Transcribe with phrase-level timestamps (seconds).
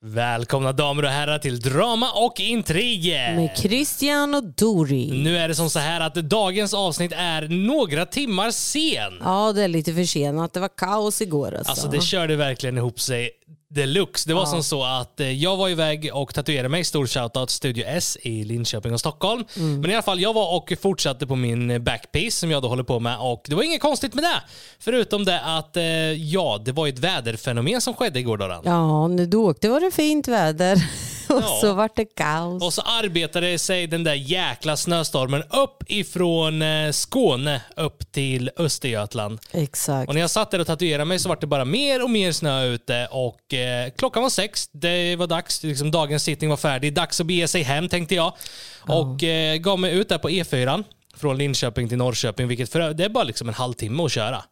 [0.00, 3.36] Välkomna damer och herrar till Drama och intriger!
[3.36, 5.22] Med Christian och Dori.
[5.24, 9.18] Nu är det som så här att dagens avsnitt är några timmar sen.
[9.20, 10.52] Ja, det är lite försenat.
[10.52, 11.70] Det var kaos igår alltså.
[11.70, 13.30] Alltså det körde verkligen ihop sig
[13.70, 14.28] deluxe.
[14.28, 16.84] Det var som så att eh, jag var iväg och tatuerade mig.
[16.84, 19.44] Stor shoutout Studio S i Linköping och Stockholm.
[19.56, 19.80] Mm.
[19.80, 22.82] Men i alla fall, jag var och fortsatte på min backpiece som jag då håller
[22.82, 24.42] på med och det var inget konstigt med det.
[24.78, 28.62] Förutom det att, eh, ja, det var ett väderfenomen som skedde igår Doran.
[28.64, 30.82] Ja, när du åkte var det fint väder
[31.36, 31.58] och Ja.
[31.60, 32.62] så vart det kaos.
[32.62, 39.38] Och så arbetade sig den där jäkla snöstormen upp ifrån eh, Skåne upp till Östergötland.
[39.52, 40.08] Exakt.
[40.08, 42.32] Och när jag satt där och tatuerade mig så var det bara mer och mer
[42.32, 44.68] snö ute och eh, klockan var sex.
[44.72, 46.94] Det var dags, liksom, dagens sittning var färdig.
[46.94, 48.32] Dags att bege sig hem tänkte jag.
[48.80, 50.84] Och eh, gav mig ut där på E4
[51.18, 54.44] från Linköping till Norrköping, vilket för, det är bara liksom en halvtimme att köra.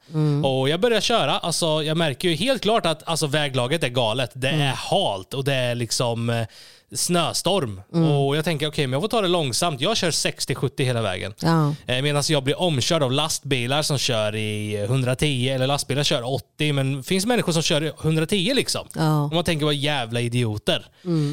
[0.44, 4.30] Och jag börjar köra, alltså jag märker ju helt klart att alltså, väglaget är galet.
[4.34, 6.46] Det är halt och det är liksom eh,
[6.94, 7.80] snöstorm.
[8.26, 9.80] Och jag tänker, okej, men jag får ta det långsamt.
[9.80, 11.34] Jag kör 60-70 hela vägen.
[11.40, 11.74] Ja.
[11.86, 16.72] Eh, Medan jag blir omkörd av lastbilar som kör i 110 eller lastbilar kör 80.
[16.72, 18.88] Men det finns människor som kör i 110 liksom.
[18.94, 19.24] Ja.
[19.24, 20.86] Och man tänker vad jävla idioter.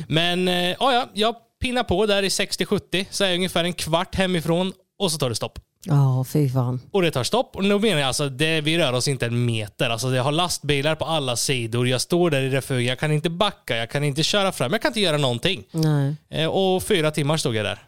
[0.08, 4.16] Men eh, ja, jag pinnar på där i 60-70 så är jag ungefär en kvart
[4.16, 4.74] hemifrån
[5.04, 5.60] och så tar det stopp.
[5.86, 6.80] Ja, fy fan.
[6.92, 7.56] Och det tar stopp.
[7.56, 9.90] Och nu menar jag alltså, det, vi rör oss inte en meter.
[9.90, 11.88] Alltså, jag har lastbilar på alla sidor.
[11.88, 12.82] Jag står där i refug.
[12.86, 15.64] Jag kan inte backa, jag kan inte köra fram, jag kan inte göra någonting.
[15.72, 16.16] Nej.
[16.30, 17.88] Eh, och fyra timmar stod jag där.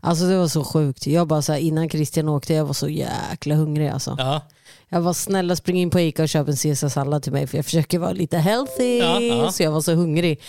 [0.00, 1.06] Alltså det var så sjukt.
[1.06, 4.16] Jag bara så här, innan Christian åkte, jag var så jäkla hungrig alltså.
[4.18, 4.42] Ja.
[4.90, 7.64] Jag var snälla spring in på Ica och köp en caesarsallad till mig för jag
[7.64, 8.98] försöker vara lite healthy.
[8.98, 9.52] Ja, ja.
[9.52, 10.40] Så jag var så hungrig.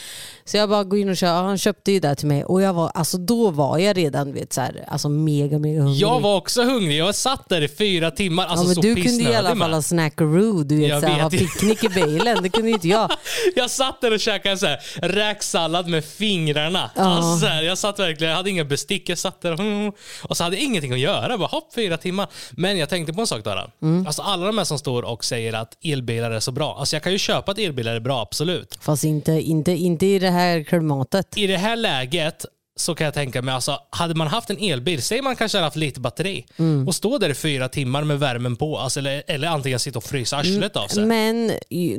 [0.46, 2.74] Så jag bara går in och köper, han köpte ju det till mig och jag
[2.74, 6.02] var, alltså då var jag redan vet, så här, alltså mega mega hungrig.
[6.02, 6.98] Jag var också hungrig.
[6.98, 8.46] Jag satt där i fyra timmar.
[8.46, 11.08] Alltså, ja, men så du kunde i alla fall ha snackaroo, du vet, Jag så
[11.08, 11.24] här, vet.
[11.24, 12.44] ha picknick i bilen.
[12.44, 13.12] Det kunde inte jag.
[13.56, 16.92] Jag satt där och käkade så här räksallad med fingrarna.
[16.96, 19.10] Alltså, så här, jag satt verkligen, jag hade inga bestick.
[19.10, 19.52] Jag satt där
[19.88, 19.96] och,
[20.30, 21.38] och så hade jag ingenting att göra.
[21.38, 22.28] Bara hopp, fyra timmar.
[22.52, 23.72] Men jag tänkte på en sak Dara.
[23.82, 24.08] Mm.
[24.08, 26.76] Alltså, alla de här som står och säger att elbilar är så bra.
[26.80, 28.78] Alltså, jag kan ju köpa att elbilar är bra, absolut.
[28.82, 31.38] Fast inte, inte, inte i det här klimatet.
[31.38, 32.46] I det här läget
[32.80, 35.66] så kan jag tänka mig, alltså, hade man haft en elbil, säg man kanske hade
[35.66, 36.88] haft lite batteri Mm.
[36.88, 40.04] och stå där i fyra timmar med värmen på, alltså, eller, eller antingen sitta och
[40.04, 41.06] frysa arslet av sig.
[41.06, 41.52] Men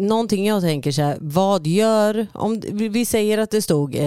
[0.08, 4.02] någonting jag tänker så här, vad gör, om vi säger att det stod eh,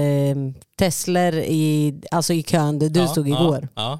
[0.78, 3.68] Teslor i, alltså i kön där du Ja, stod ja, igår.
[3.76, 4.00] Ja,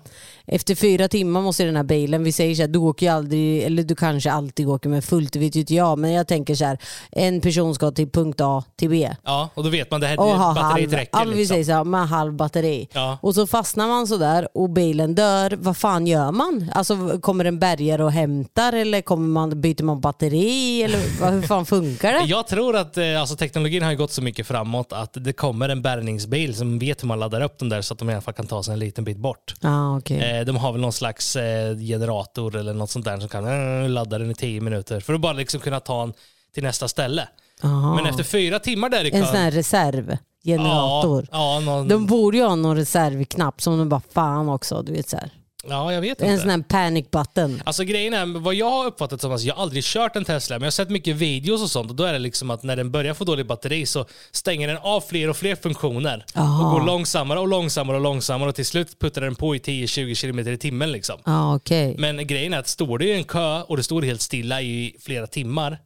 [0.54, 3.64] Efter fyra timmar måste den här bilen, vi säger så här, du åker ju aldrig,
[3.64, 6.56] eller du kanske alltid åker med fullt, det vet ju inte jag, men jag tänker
[6.56, 6.78] så här,
[7.12, 9.10] en person ska till punkt A till B.
[9.24, 11.10] ja, och då vet man det här Och ha batteriet halv, räcker.
[11.18, 11.54] ja, men vi liksom.
[11.54, 12.88] säger så här, med halv batteri.
[12.94, 13.18] Ja.
[13.22, 16.72] Och så fastnar man så där och bilen dör, vad fan gör man?
[16.74, 20.84] Alltså kommer en bärgare och hämtar eller kommer man, byter man batteri?
[20.84, 22.24] Eller hur fan funkar det?
[22.26, 25.82] Jag tror att eh, alltså, teknologin har gått så mycket framåt att det kommer en
[25.82, 28.34] bärgningsbil som vet hur man laddar upp dem där så att de i alla fall
[28.34, 29.54] kan ta sig en liten bit bort.
[29.62, 30.18] Ah, okay.
[30.18, 33.48] Eh, de har väl någon slags eh, generator eller något sånt där som kan
[33.84, 36.14] eh, ladda den i tio minuter för att bara liksom kunna ta den
[36.54, 37.28] till nästa ställe.
[37.64, 37.96] Aha.
[37.96, 39.42] Men efter fyra timmar där i En sån kön.
[39.42, 41.28] här reservgenerator.
[41.32, 44.82] Ja, ja, någon, De borde ju ha någon reservknapp som de bara fan också.
[44.82, 45.32] Du vet, så här.
[45.64, 46.42] Ja, jag vet En inte.
[46.42, 47.62] sån här panic button.
[47.66, 50.56] Alltså grejen är, vad jag har uppfattat som, alltså, jag har aldrig kört en Tesla,
[50.56, 52.76] men jag har sett mycket videos och sånt och då är det liksom att när
[52.76, 56.66] den börjar få dålig batteri så stänger den av fler och fler funktioner Aha.
[56.66, 60.22] och går långsammare och långsammare och långsammare och till slut puttar den på i 10-20
[60.22, 61.16] km i timmen liksom.
[61.26, 61.96] Ja okej.
[61.98, 64.96] Men grejen är att står det i en kö och det står helt stilla i
[65.00, 65.78] flera timmar,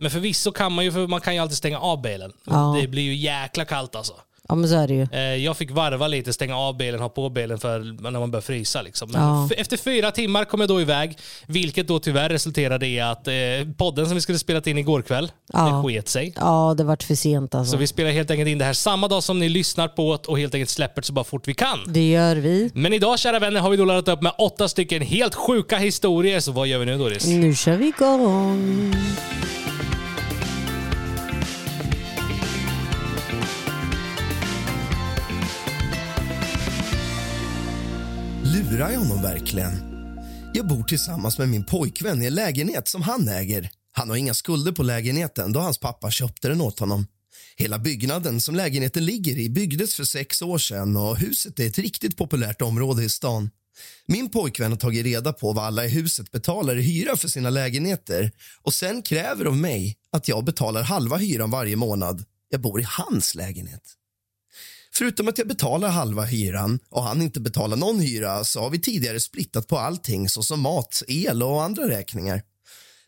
[0.00, 2.32] men förvisso kan man ju, för man kan ju alltid stänga av bilen.
[2.46, 2.76] Ja.
[2.80, 4.12] Det blir ju jäkla kallt alltså.
[4.50, 5.06] Ja men så är det ju.
[5.12, 8.42] Eh, Jag fick varva lite, stänga av bilen, ha på bilen för när man börjar
[8.42, 8.82] frysa.
[8.82, 9.10] Liksom.
[9.12, 9.46] Men Ja.
[9.50, 13.34] f- efter fyra timmar kom jag då iväg, vilket då tyvärr resulterade i att eh,
[13.76, 15.82] podden som vi skulle spela in igår kväll, Ja.
[15.84, 16.32] det sket sig.
[16.36, 17.70] Ja det vart för sent alltså.
[17.72, 20.28] Så vi spelar helt enkelt in det här samma dag som ni lyssnar på det
[20.28, 21.78] och helt enkelt släpper det så bara fort vi kan.
[21.86, 22.70] Det gör vi.
[22.74, 26.40] Men idag kära vänner har vi då laddat upp med åtta stycken helt sjuka historier,
[26.40, 27.26] så vad gör vi nu Doris?
[27.26, 28.94] Nu kör vi igång.
[38.70, 39.72] Lurar jag honom verkligen?
[40.54, 43.70] Jag bor tillsammans med min pojkvän i en lägenhet som han äger.
[43.92, 47.06] Han har inga skulder på lägenheten då hans pappa köpte den åt honom.
[47.56, 51.78] Hela byggnaden som lägenheten ligger i byggdes för sex år sedan och huset är ett
[51.78, 53.50] riktigt populärt område i stan.
[54.06, 57.50] Min pojkvän har tagit reda på vad alla i huset betalar i hyra för sina
[57.50, 58.32] lägenheter
[58.62, 62.24] och sen kräver av mig att jag betalar halva hyran varje månad.
[62.48, 63.96] Jag bor i hans lägenhet.
[64.94, 68.80] Förutom att jag betalar halva hyran och han inte betalar någon hyra så har vi
[68.80, 72.42] tidigare splittat på allting såsom mat, el och andra räkningar.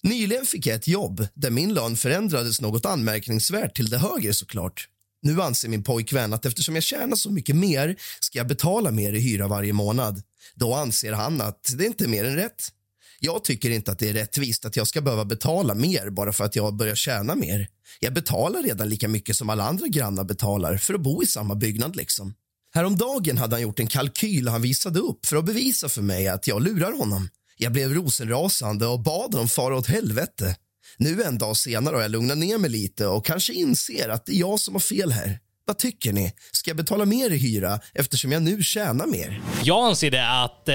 [0.02, 4.88] Nyligen fick jag ett jobb där min lön förändrades något anmärkningsvärt till det högre såklart.
[5.22, 9.12] Nu anser min pojkvän att eftersom jag tjänar så mycket mer ska jag betala mer
[9.12, 10.22] i hyra varje månad.
[10.54, 12.68] Då anser han att det inte är mer än rätt.
[13.24, 16.44] Jag tycker inte att det är rättvist att jag ska behöva betala mer bara för
[16.44, 17.68] att jag börjar tjäna mer.
[18.00, 21.54] Jag betalar redan lika mycket som alla andra grannar betalar för att bo i samma
[21.54, 21.96] byggnad.
[21.96, 22.34] liksom.
[22.74, 26.46] Häromdagen hade han gjort en kalkyl han visade upp för att bevisa för mig att
[26.46, 27.28] jag lurar honom.
[27.56, 30.56] Jag blev rosenrasande och bad honom fara åt helvete.
[30.98, 34.32] Nu en dag senare har jag lugnat ner mig lite och kanske inser att det
[34.32, 35.38] är jag som har fel här.
[35.64, 36.32] Vad tycker ni?
[36.52, 39.42] Ska jag betala mer i hyra eftersom jag nu tjänar mer?
[39.64, 40.74] Jag anser det att eh,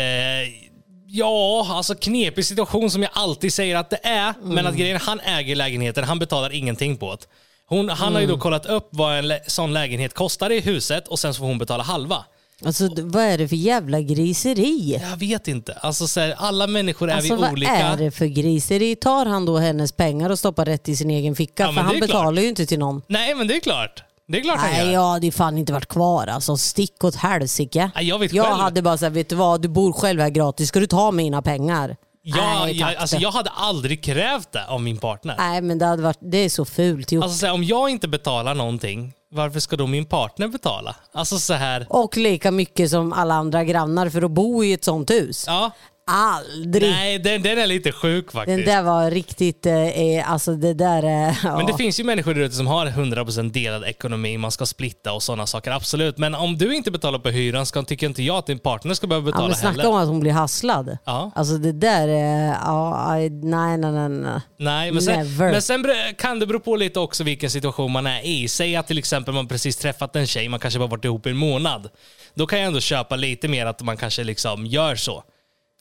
[1.09, 4.33] Ja, alltså knepig situation som jag alltid säger att det är.
[4.43, 7.25] Men att grejen han äger lägenheten, han betalar ingenting på det.
[7.65, 11.07] Hon, han har ju då kollat upp vad en lä- sån lägenhet kostar i huset
[11.07, 12.25] och sen så får hon betala halva.
[12.65, 14.99] Alltså vad är det för jävla griseri?
[15.11, 15.73] Jag vet inte.
[15.73, 17.71] Alltså så här, alla människor är Alltså vi vad olika.
[17.77, 18.95] är det för griseri?
[18.95, 21.63] Tar han då hennes pengar och stoppar rätt i sin egen ficka?
[21.63, 22.07] Ja, för han är klart.
[22.07, 23.01] betalar ju inte till någon.
[23.07, 24.03] Nej, men det är klart.
[24.27, 24.93] Det är klart han Nej, gör.
[24.93, 26.57] jag hade ju fan inte varit kvar alltså.
[26.57, 27.91] Stick åt helsike.
[27.95, 28.57] Nej, jag vet jag själv.
[28.57, 31.41] hade bara sagt, vet du vad, du bor själv här gratis, ska du ta mina
[31.41, 31.95] pengar?
[32.23, 33.01] Jag, Nej, jag, tack.
[33.01, 35.35] alltså, jag hade aldrig krävt det av min partner.
[35.37, 37.23] Nej men det, hade varit, det är så fult gjort.
[37.23, 40.95] Alltså, så här, om jag inte betalar någonting, varför ska då min partner betala?
[41.13, 41.87] Alltså så här.
[41.89, 45.43] Och lika mycket som alla andra grannar för att bo i ett sånt hus.
[45.47, 45.71] Ja.
[46.09, 46.91] Aldrig.
[46.91, 48.57] Nej, den, den är lite sjuk faktiskt.
[48.57, 51.37] Den där var riktigt, eh, eh, alltså det där är...
[51.43, 51.57] Ja.
[51.57, 55.13] Men det finns ju människor där ute som har 100% delad ekonomi, man ska splitta
[55.13, 55.71] och sådana saker.
[55.71, 56.17] Absolut.
[56.17, 59.07] Men om du inte betalar på hyran ska, tycker inte jag att din partner ska
[59.07, 59.89] behöva ja, betala men snacka heller.
[59.89, 60.97] om att hon blir hasslad.
[61.05, 61.31] Ja.
[61.35, 64.09] Alltså det där är, ja, nej nej nej.
[64.09, 64.41] nej.
[64.57, 65.51] Nej, men sen, Never.
[65.51, 65.85] men sen
[66.17, 68.47] kan det bero på lite också vilken situation man är i.
[68.47, 71.29] Säg att till exempel man precis träffat en tjej, man kanske bara varit ihop i
[71.29, 71.89] en månad.
[72.33, 75.23] Då kan jag ändå köpa lite mer att man kanske liksom gör så.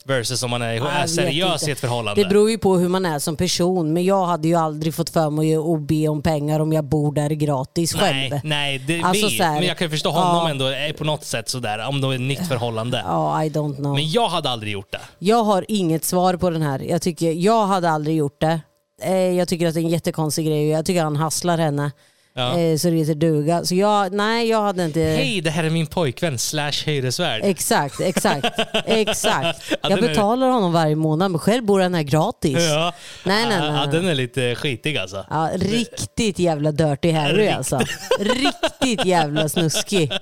[0.06, 2.22] Versus om man är, Jag är vet seriös i ett förhållande.
[2.22, 3.92] Det beror ju på hur man är som person.
[3.92, 7.12] Men jag hade ju aldrig fått för mig att be om pengar om jag bor
[7.12, 8.30] där gratis själv.
[8.30, 9.36] Nej, nej det Alltså vet.
[9.36, 10.50] så här, men jag kan ju förstå honom ja.
[10.50, 13.02] ändå eh, på något sätt sådär, om det är ett nytt förhållande.
[13.06, 13.94] Ja, I don't know.
[13.94, 15.00] Men jag hade aldrig gjort det.
[15.18, 16.78] Jag har inget svar på den här.
[16.78, 18.60] Jag, tycker, jag hade aldrig gjort det.
[19.02, 20.68] Eh, Jag tycker att det är en jättekonstig grej.
[20.68, 21.90] Jag tycker han hasslar henne.
[22.38, 22.58] Ja.
[22.58, 23.64] Eh, Så det heter duga.
[23.64, 25.00] Så jag, nej jag hade inte...
[25.00, 27.40] Hej, det här är min pojkvän slash hyresvärd.
[27.44, 28.46] Exakt, exakt,
[28.86, 29.58] exakt.
[29.70, 32.58] Ja, Jag den är- betalar honom varje månad men själv bor han här gratis.
[32.60, 32.92] Ja.
[33.24, 33.88] Nej, nej, nej, Ja, nej.
[33.94, 35.24] den är lite skitig alltså.
[35.30, 37.80] Ja, riktigt jävla dirty Harry alltså.
[38.20, 40.12] Riktigt jävla snuskig.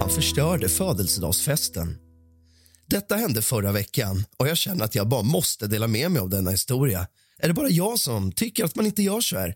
[0.00, 1.98] Han förstörde födelsedagsfesten.
[2.86, 6.28] Detta hände förra veckan och jag känner att jag bara måste dela med mig av
[6.30, 7.06] denna historia.
[7.44, 9.54] Är det bara jag som tycker att man inte gör så här?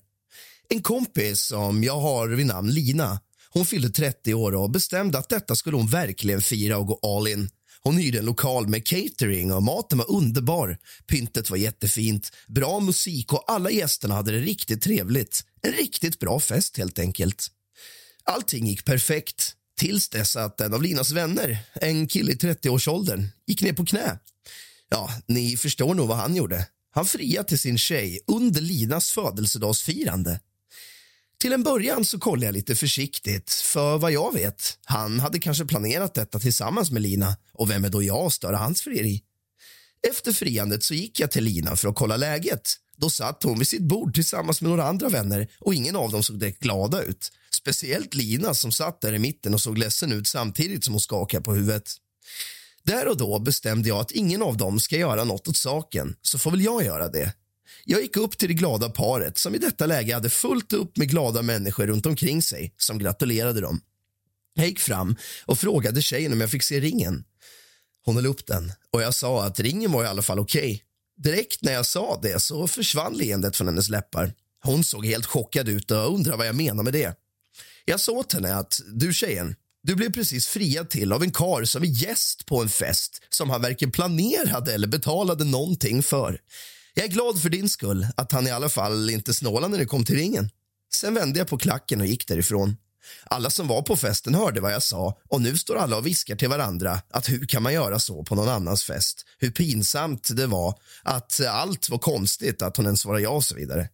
[0.69, 3.21] En kompis som jag har vid namn Lina,
[3.51, 7.29] hon fyllde 30 år och bestämde att detta skulle hon verkligen fira och gå all
[7.29, 7.51] in.
[7.81, 10.79] Hon hyrde en lokal med catering och maten var underbar.
[11.07, 15.41] Pyntet var jättefint, bra musik och alla gästerna hade det riktigt trevligt.
[15.63, 17.47] En riktigt bra fest helt enkelt.
[18.25, 23.63] Allting gick perfekt tills dess att en av Linas vänner, en kille i 30-årsåldern, gick
[23.63, 24.19] ner på knä.
[24.89, 26.67] Ja, ni förstår nog vad han gjorde.
[26.91, 30.41] Han friar till sin tjej under Linas födelsedagsfirande.
[31.41, 35.65] Till en början så kollade jag lite försiktigt, för vad jag vet, han hade kanske
[35.65, 39.23] planerat detta tillsammans med Lina och vem är då jag att störa hans frieri?
[40.09, 42.69] Efter friandet så gick jag till Lina för att kolla läget.
[42.97, 46.23] Då satt hon vid sitt bord tillsammans med några andra vänner och ingen av dem
[46.23, 47.33] såg direkt glada ut.
[47.51, 51.45] Speciellt Lina som satt där i mitten och såg ledsen ut samtidigt som hon skakade
[51.45, 51.93] på huvudet.
[52.89, 56.39] Där och då bestämde jag att ingen av dem ska göra något åt saken, så
[56.39, 57.33] får väl jag göra det.
[57.85, 61.11] Jag gick upp till det glada paret som i detta läge hade fullt upp med
[61.11, 63.81] glada människor runt omkring sig som gratulerade dem.
[64.55, 67.25] Jag gick fram och frågade tjejen om jag fick se ringen.
[68.05, 70.83] Hon höll upp den och jag sa att ringen var i alla fall okej.
[71.17, 74.33] Direkt när jag sa det så försvann leendet från hennes läppar.
[74.65, 77.15] Hon såg helt chockad ut och undrade vad jag menade med det.
[77.85, 81.65] Jag sa åt henne att du tjejen, du blev precis friad till av en kar
[81.65, 86.41] som är gäst på en fest som han varken planerade eller betalade någonting för.
[86.95, 89.87] Jag är glad för din skull att han i alla fall inte snålade när det
[89.87, 90.51] kom till ringen.
[90.95, 92.77] Sen vände jag på klacken och gick därifrån.
[93.25, 96.37] Alla som var på festen hörde vad jag sa och nu står alla och viskar
[96.37, 99.25] till varandra att hur kan man göra så på någon annans fest?
[99.39, 103.55] Hur pinsamt det var, att allt var konstigt, att hon ens svarade ja och så
[103.55, 103.89] vidare.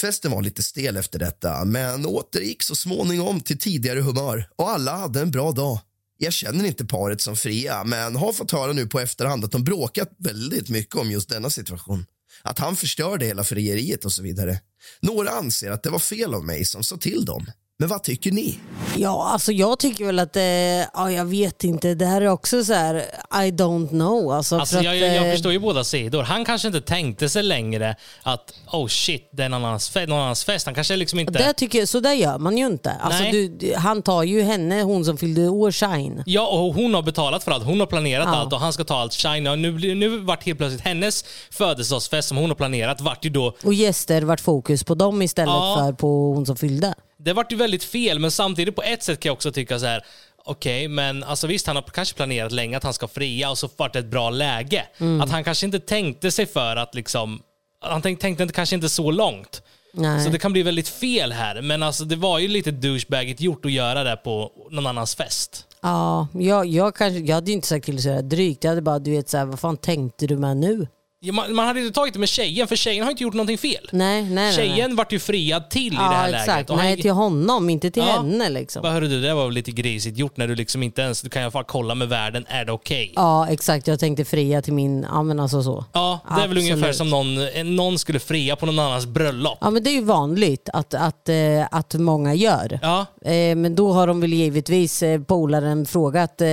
[0.00, 4.96] Festen var lite stel efter detta, men återgick så småningom till tidigare humör och alla
[4.96, 5.78] hade en bra dag.
[6.18, 9.64] Jag känner inte paret som fria, men har fått höra nu på efterhand att de
[9.64, 12.06] bråkat väldigt mycket om just denna situation.
[12.42, 14.60] Att han förstörde hela frieriet och så vidare.
[15.00, 17.46] Några anser att det var fel av mig som sa till dem.
[17.78, 18.58] Men vad tycker ni?
[18.96, 22.64] Ja, alltså jag tycker väl att, eh, ja jag vet inte, det här är också
[22.64, 22.94] så här,
[23.34, 24.32] I don't know.
[24.32, 26.22] Alltså, Alltså, för jag, att, jag, jag eh, förstår ju båda sidor.
[26.22, 30.18] Han kanske inte tänkte sig längre att oh shit, det är någon annans, fe- någon
[30.20, 30.66] annans fest.
[30.66, 31.32] Han kanske liksom inte...
[31.32, 32.90] det tycker jag, så där gör man ju inte.
[32.90, 33.48] Alltså, Nej.
[33.48, 36.22] du, han tar ju henne, hon som fyllde år, Shine.
[36.26, 37.64] Ja, och hon har betalat för allt.
[37.64, 38.36] Hon har planerat Ja.
[38.36, 39.46] allt och han ska ta allt shine.
[39.46, 43.56] Och nu, nu vart helt plötsligt hennes födelsedagsfest som hon har planerat vart ju då
[43.64, 45.76] Och gäster vart fokus på dem istället Ja.
[45.78, 46.94] för på hon som fyllde.
[47.24, 49.86] Det vart ju väldigt fel, men samtidigt på ett sätt kan jag också tycka så
[49.86, 50.04] här.
[50.44, 53.68] Okej, men alltså visst han har kanske planerat länge att han ska fria och så
[53.76, 54.86] vart det ett bra läge.
[54.98, 55.20] Mm.
[55.20, 57.42] Att han kanske inte tänkte sig för att liksom...
[57.80, 59.62] Han tänk, tänkte inte, kanske inte så långt.
[59.92, 60.24] Nej.
[60.24, 61.62] Så det kan bli väldigt fel här.
[61.62, 65.66] Men alltså det var ju lite douchebagigt gjort att göra det på någon annans fest.
[65.82, 68.64] Ja, jag, jag, kanske, jag hade ju inte sagt till så drygt.
[68.64, 70.86] Jag hade bara, du vet, så här, vad fan tänkte du med nu?
[71.32, 73.88] Man, man hade inte tagit det med tjejen, för tjejen har inte gjort någonting fel.
[73.92, 74.54] Nej, nej, nej.
[74.54, 74.96] Tjejen nej.
[74.96, 76.46] vart ju friad till i det här exakt.
[76.48, 76.70] läget.
[76.70, 78.12] Och Nej, han- till honom, inte till Ja.
[78.12, 78.82] henne liksom.
[78.82, 81.28] Bara, hörru du, det var väl lite grisigt gjort när du liksom inte ens, du
[81.30, 83.12] kan i alla fall kolla med världen, är det okej?
[83.16, 83.86] Ja, exakt.
[83.86, 85.84] Jag tänkte fria till min, ja men alltså så.
[85.92, 86.72] Ja, det är väl Absolut.
[86.72, 89.58] ungefär som någon, eh, någon skulle fria på någon annans bröllop.
[89.60, 91.34] Ja men det är ju vanligt att, att, eh,
[91.70, 92.78] att många gör.
[92.82, 96.48] Ja, Eh, men då har de väl givetvis eh, polaren frågat eh,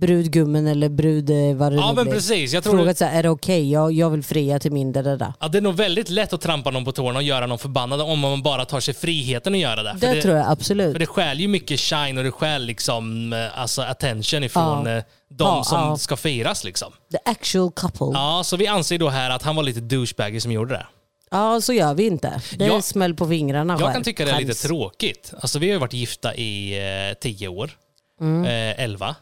[0.00, 2.14] brudgummen eller brud eh, vad det ja men blir.
[2.14, 2.52] precis.
[2.52, 3.70] Jag tror Frågat så här, är det okej?
[3.72, 6.70] Jag, jag vill fria till min där, ja, det är nog väldigt lätt att trampa
[6.70, 9.82] någon på tårna och göra någon förbannad om man bara tar sig friheten att göra
[9.82, 9.96] det.
[10.00, 10.92] Det, det, tror jag absolut.
[10.92, 14.96] För det stjäl ju mycket shine och det stjäl liksom, eh, alltså attention ifrån Ja.
[14.96, 15.96] eh, de Ja, som ja.
[15.96, 16.64] ska firas.
[16.64, 16.92] Liksom.
[17.12, 18.06] The actual couple.
[18.18, 18.36] Ja.
[18.38, 20.86] Ja, så vi anser då här att han var lite douchebaggy som gjorde det.
[21.62, 22.40] så gör vi inte.
[22.56, 23.92] Det är Jag- smäll på fingrarna Jag själv.
[23.92, 25.32] kan tycka det är lite tråkigt.
[25.40, 26.78] Alltså vi har ju varit gifta i
[27.10, 27.70] eh, 10 år,
[28.20, 28.44] Mm.
[28.44, 29.14] eh, 11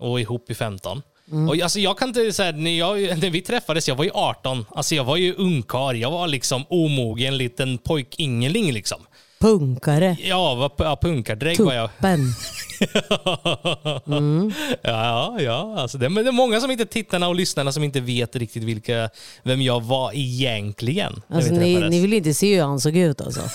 [0.00, 1.02] och ihop i 15.
[1.48, 4.66] Och alltså jag kan inte säga, när, jag, när vi träffades, jag var ju 18.
[4.70, 5.96] Alltså jag var ju ungkarl.
[5.96, 8.98] Jag var liksom omogen liten pojkingeling liksom.
[9.40, 10.16] Punkare.
[10.20, 11.90] Ja, var, ja punkardrägg var jag.
[11.96, 12.20] Tuppen.
[14.82, 15.74] Ja, ja.
[15.78, 18.62] Alltså det, men det är många som inte tittarna och lyssnarna som inte vet riktigt
[18.62, 19.10] vilka,
[19.42, 21.22] vem jag var egentligen.
[21.28, 23.40] Alltså, ni, ni vill inte se hur han såg ut alltså.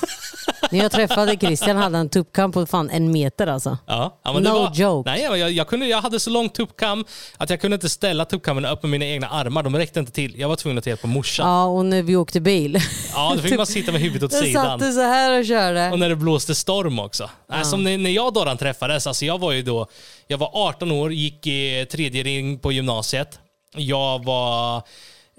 [0.72, 3.78] När jag träffade Christian hade han tuppkam på fan en meter alltså.
[3.88, 5.10] Ja, ja, men det No var, joke.
[5.10, 7.06] Nej, jag, jag, kunde, jag hade så lång tuppkam
[7.38, 9.64] att jag kunde inte ställa tuppkammen upp med mina egna armar.
[9.64, 10.40] De räckte inte till.
[10.40, 11.48] Jag var tvungen att ta hjälp av morsan.
[11.48, 12.80] Ja, Ja, och när vi åkte bil.
[13.36, 14.80] då fick man sitta med huvudet åt Jag sidan.
[14.80, 15.90] satt så här och körde.
[15.92, 17.30] Och när det blåste storm också.
[17.50, 19.88] Nej, som när, när jag och Doran träffades, alltså jag var ju då,
[20.28, 23.40] jag var 18 år, gick i tredje ring på gymnasiet.
[23.76, 24.82] Jag var,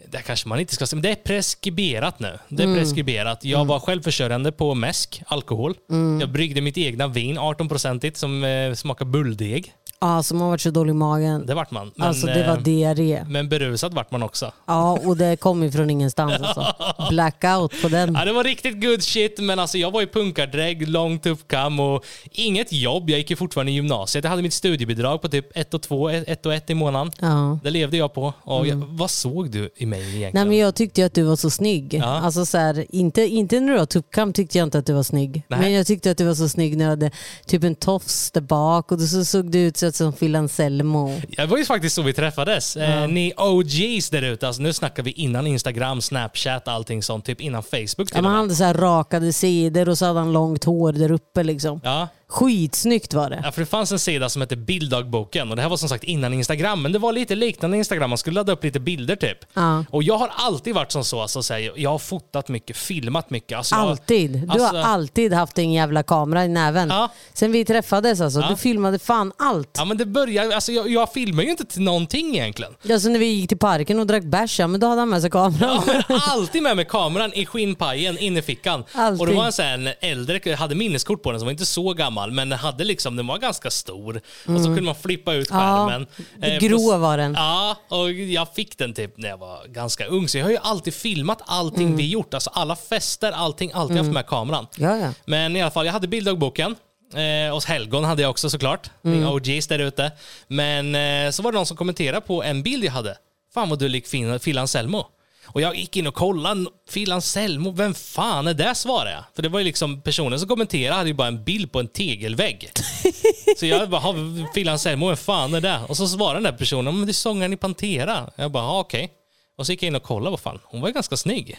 [0.08, 2.38] det kanske man inte ska säga, men det är preskriberat nu.
[2.48, 2.78] Det är Mm.
[2.78, 3.44] preskriberat.
[3.44, 5.74] Jag var självförsörjande på mäsk, alkohol.
[5.90, 6.20] Mm.
[6.20, 9.72] Jag bryggde mitt egna vin, 18-procentigt, som eh, smakar bulldeg.
[10.02, 11.46] Ja, som har varit så dålig i magen.
[11.46, 11.90] Det vart man.
[11.94, 13.24] Men, alltså det var eh, diarré.
[13.28, 14.52] men berusad vart man också.
[14.66, 16.66] Ja, och det kom ju från ingenstans alltså.
[17.10, 18.14] Blackout på den.
[18.14, 22.04] Ja, det var riktigt good shit, men alltså jag var i punkardrägg, lång tuppkam och
[22.30, 23.10] inget jobb.
[23.10, 24.24] Jag gick ju fortfarande i gymnasiet.
[24.24, 27.12] Jag hade mitt studiebidrag på typ 1 och 2, 1 och 1 i månaden.
[27.20, 27.58] Ja.
[27.62, 28.32] Det levde jag på.
[28.42, 30.30] Och jag, vad såg du i mig egentligen?
[30.34, 31.94] Nej men jag tyckte ju att du var så snygg.
[31.94, 32.04] Ja.
[32.04, 35.02] Alltså så här, inte, inte när du har tuppkam tyckte jag inte att du var
[35.02, 35.42] snygg.
[35.48, 35.60] Nej.
[35.60, 37.10] Men jag tyckte att du var så snygg när du hade
[37.46, 41.20] typ en tofs där bak och så såg du ut så som Phil Anselmo.
[41.36, 42.76] Det var ju faktiskt så vi träffades.
[42.76, 47.24] Eh, ni OGs där ute, alltså nu snackar vi innan Instagram, Snapchat, allting sånt.
[47.24, 48.40] Typ innan Facebook till Ja, och man med.
[48.40, 51.80] hade så rakade sidor och så hade han långt hår där uppe liksom.
[51.84, 52.08] Ja.
[52.30, 53.40] Skitsnyggt var det.
[53.44, 56.04] Ja, för det fanns en sida som hette Bilddagboken och det här var som sagt
[56.04, 58.10] innan Instagram, men det var lite liknande Instagram.
[58.10, 59.38] Man skulle ladda upp lite bilder typ.
[59.54, 59.84] Ja.
[59.90, 63.30] Och jag har alltid varit som så, alltså, så här, jag har fotat mycket, filmat
[63.30, 63.58] mycket.
[63.58, 64.30] Alltså, Alltid.
[64.30, 66.88] Du alltså- har alltid haft en jävla kamera i näven.
[66.88, 67.10] Ja.
[67.32, 68.40] Sen vi träffades alltså.
[68.40, 68.48] Ja.
[68.48, 69.70] Du filmade fan allt.
[69.78, 72.72] Ja men det börjar, alltså jag, jag filmar ju inte till någonting egentligen.
[72.90, 75.20] Alltså när vi gick till parken och drack bärs, ja, men då hade han med
[75.20, 75.82] sig kameran.
[75.86, 78.84] Ja, men alltid med mig kameran i skinnpajen inne i fickan.
[78.92, 79.20] Alltid.
[79.20, 82.19] Och det var en sån äldre, hade minneskort på den som var inte så gammal
[82.28, 84.20] men den hade liksom, den var ganska stor.
[84.46, 85.62] Och så kunde man flippa ut Mm.
[85.62, 86.06] Ja, skärmen.
[86.42, 87.34] Eh, grå var den.
[87.34, 90.28] Ja, och jag fick den typ när jag var ganska ung.
[90.28, 91.96] Så jag har ju alltid filmat allting Mm.
[91.96, 92.34] vi gjort.
[92.34, 94.66] Alltså alla fester, allting, alltid haft med kameran.
[94.76, 95.12] Ja, ja.
[95.24, 96.76] Men i alla fall, jag hade bilddagboken.
[97.14, 98.90] Eh, hos Helgon hade jag också såklart.
[99.04, 99.28] Mm.
[99.28, 100.12] OGs där ute.
[100.48, 103.16] Men eh, så var det någon som kommenterade på en bild jag hade.
[103.54, 104.10] Fan vad du lik
[104.44, 105.06] Phil Anselmo.
[105.52, 106.66] Och jag gick in och kollade.
[106.92, 108.74] Phil Anselmo, vem fan är det?
[108.74, 109.24] svarade jag.
[109.34, 111.88] För det var ju liksom personen som kommenterade hade ju bara en bild på en
[111.88, 112.70] tegelvägg.
[113.56, 114.14] så jag bara, "Ha,
[114.54, 115.80] Phil Anselmo, vem fan är det?
[115.88, 118.30] Och så svarade den där personen, men det är sångaren i Pantera.
[118.36, 119.10] Jag bara, "Ja, okej.
[119.58, 121.58] Och så gick jag in och kollade, vad fan, hon var ju ganska snygg.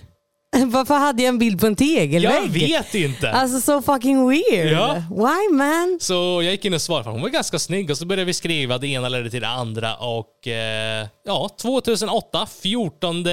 [0.66, 2.44] Varför hade jag en bild på en tegelvägg?
[2.44, 3.32] Jag vet inte!
[3.32, 4.72] Alltså so fucking weird.
[4.74, 4.94] Ja.
[5.10, 5.98] Why man?
[6.02, 8.34] Så jag gick in och svarade, för hon var ganska snygg och så började vi
[8.34, 13.24] skriva, det ena ledde till det andra och eh, ja, 2008, 14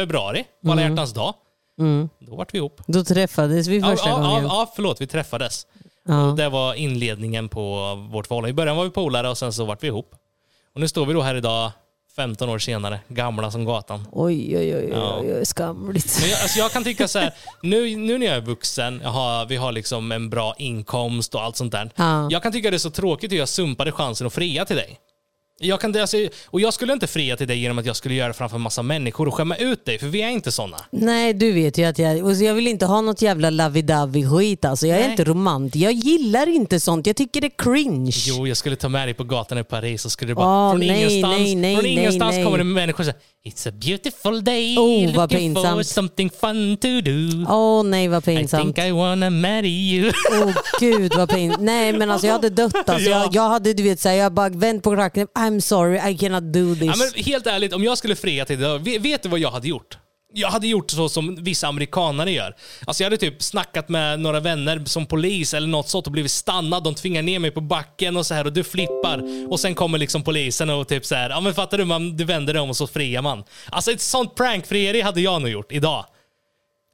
[0.00, 1.34] februari, på alla hjärtans dag,
[2.18, 2.80] då vart vi ihop.
[2.86, 4.44] Då träffades vi Ja, första ja, ja, gången.
[4.44, 5.66] ja, förlåt, vi träffades.
[6.08, 6.34] Ja.
[6.36, 8.50] Det var inledningen på vårt förhållande.
[8.50, 10.10] I början var vi polare och sen så vart vi ihop.
[10.74, 11.70] Och nu står vi då här idag,
[12.16, 14.06] 15 år senare, gamla som gatan.
[14.12, 15.18] Oj, oj, oj, Ja.
[15.20, 16.18] oj, oj, skamligt.
[16.20, 19.10] Men jag, alltså jag kan tycka så här, nu, nu när jag är vuxen, jag
[19.10, 21.90] har, vi har liksom en bra inkomst och allt sånt där.
[21.96, 22.28] Ja.
[22.30, 24.98] Jag kan tycka det är så tråkigt att jag sumpade chansen att fria till dig.
[25.62, 28.28] Jag kan, alltså, och jag skulle inte fria till dig genom att jag skulle göra
[28.28, 30.76] det framför en massa människor och skämma ut dig, för vi är inte såna.
[30.90, 34.38] Nej, du vet ju att jag, och så jag vill inte ha något jävla lovey-dovey
[34.38, 34.86] skit alltså.
[34.86, 35.10] Jag är Nej.
[35.10, 35.84] inte romantisk.
[35.84, 37.06] Jag gillar inte sånt.
[37.06, 38.12] Jag tycker det är cringe.
[38.26, 40.70] Jo, jag skulle ta med dig på gatan i Paris och skulle det bara Åh,
[40.72, 42.44] från nej, ingenstans, nej, nej, från ingenstans nej.
[42.44, 45.86] kommer det människor och säger It's a beautiful day, Oh, vad looking for pinsamt.
[45.86, 47.46] something fun to do.
[47.48, 48.76] Åh nej vad I pinsamt.
[48.76, 50.12] think I wanna marry you.
[50.42, 51.62] Åh gud vad pinsamt.
[51.62, 53.10] Nej men alltså jag hade dött alltså.
[53.10, 53.22] Ja.
[53.24, 55.26] Jag, jag hade du vet såhär, jag bara vänt på klacken.
[55.38, 56.84] I'm I'm sorry I cannot do this.
[56.84, 59.50] Ja, men helt ärligt, om jag skulle fria till det, vet vet du vad jag
[59.50, 59.98] hade gjort?
[60.32, 62.56] Jag hade gjort så som vissa amerikanare gör.
[62.84, 66.30] Alltså jag hade typ snackat med några vänner som polis eller något sånt och blivit
[66.30, 66.84] stannad.
[66.84, 69.22] De tvingar ner mig på backen och så här och du flippar.
[69.52, 72.24] Och sen kommer liksom polisen och typ så här, ja men fattar du, man, du
[72.24, 73.44] vänder dig om och så friar man.
[73.70, 76.06] Alltså ett sånt prankfrieri hade jag nog gjort idag.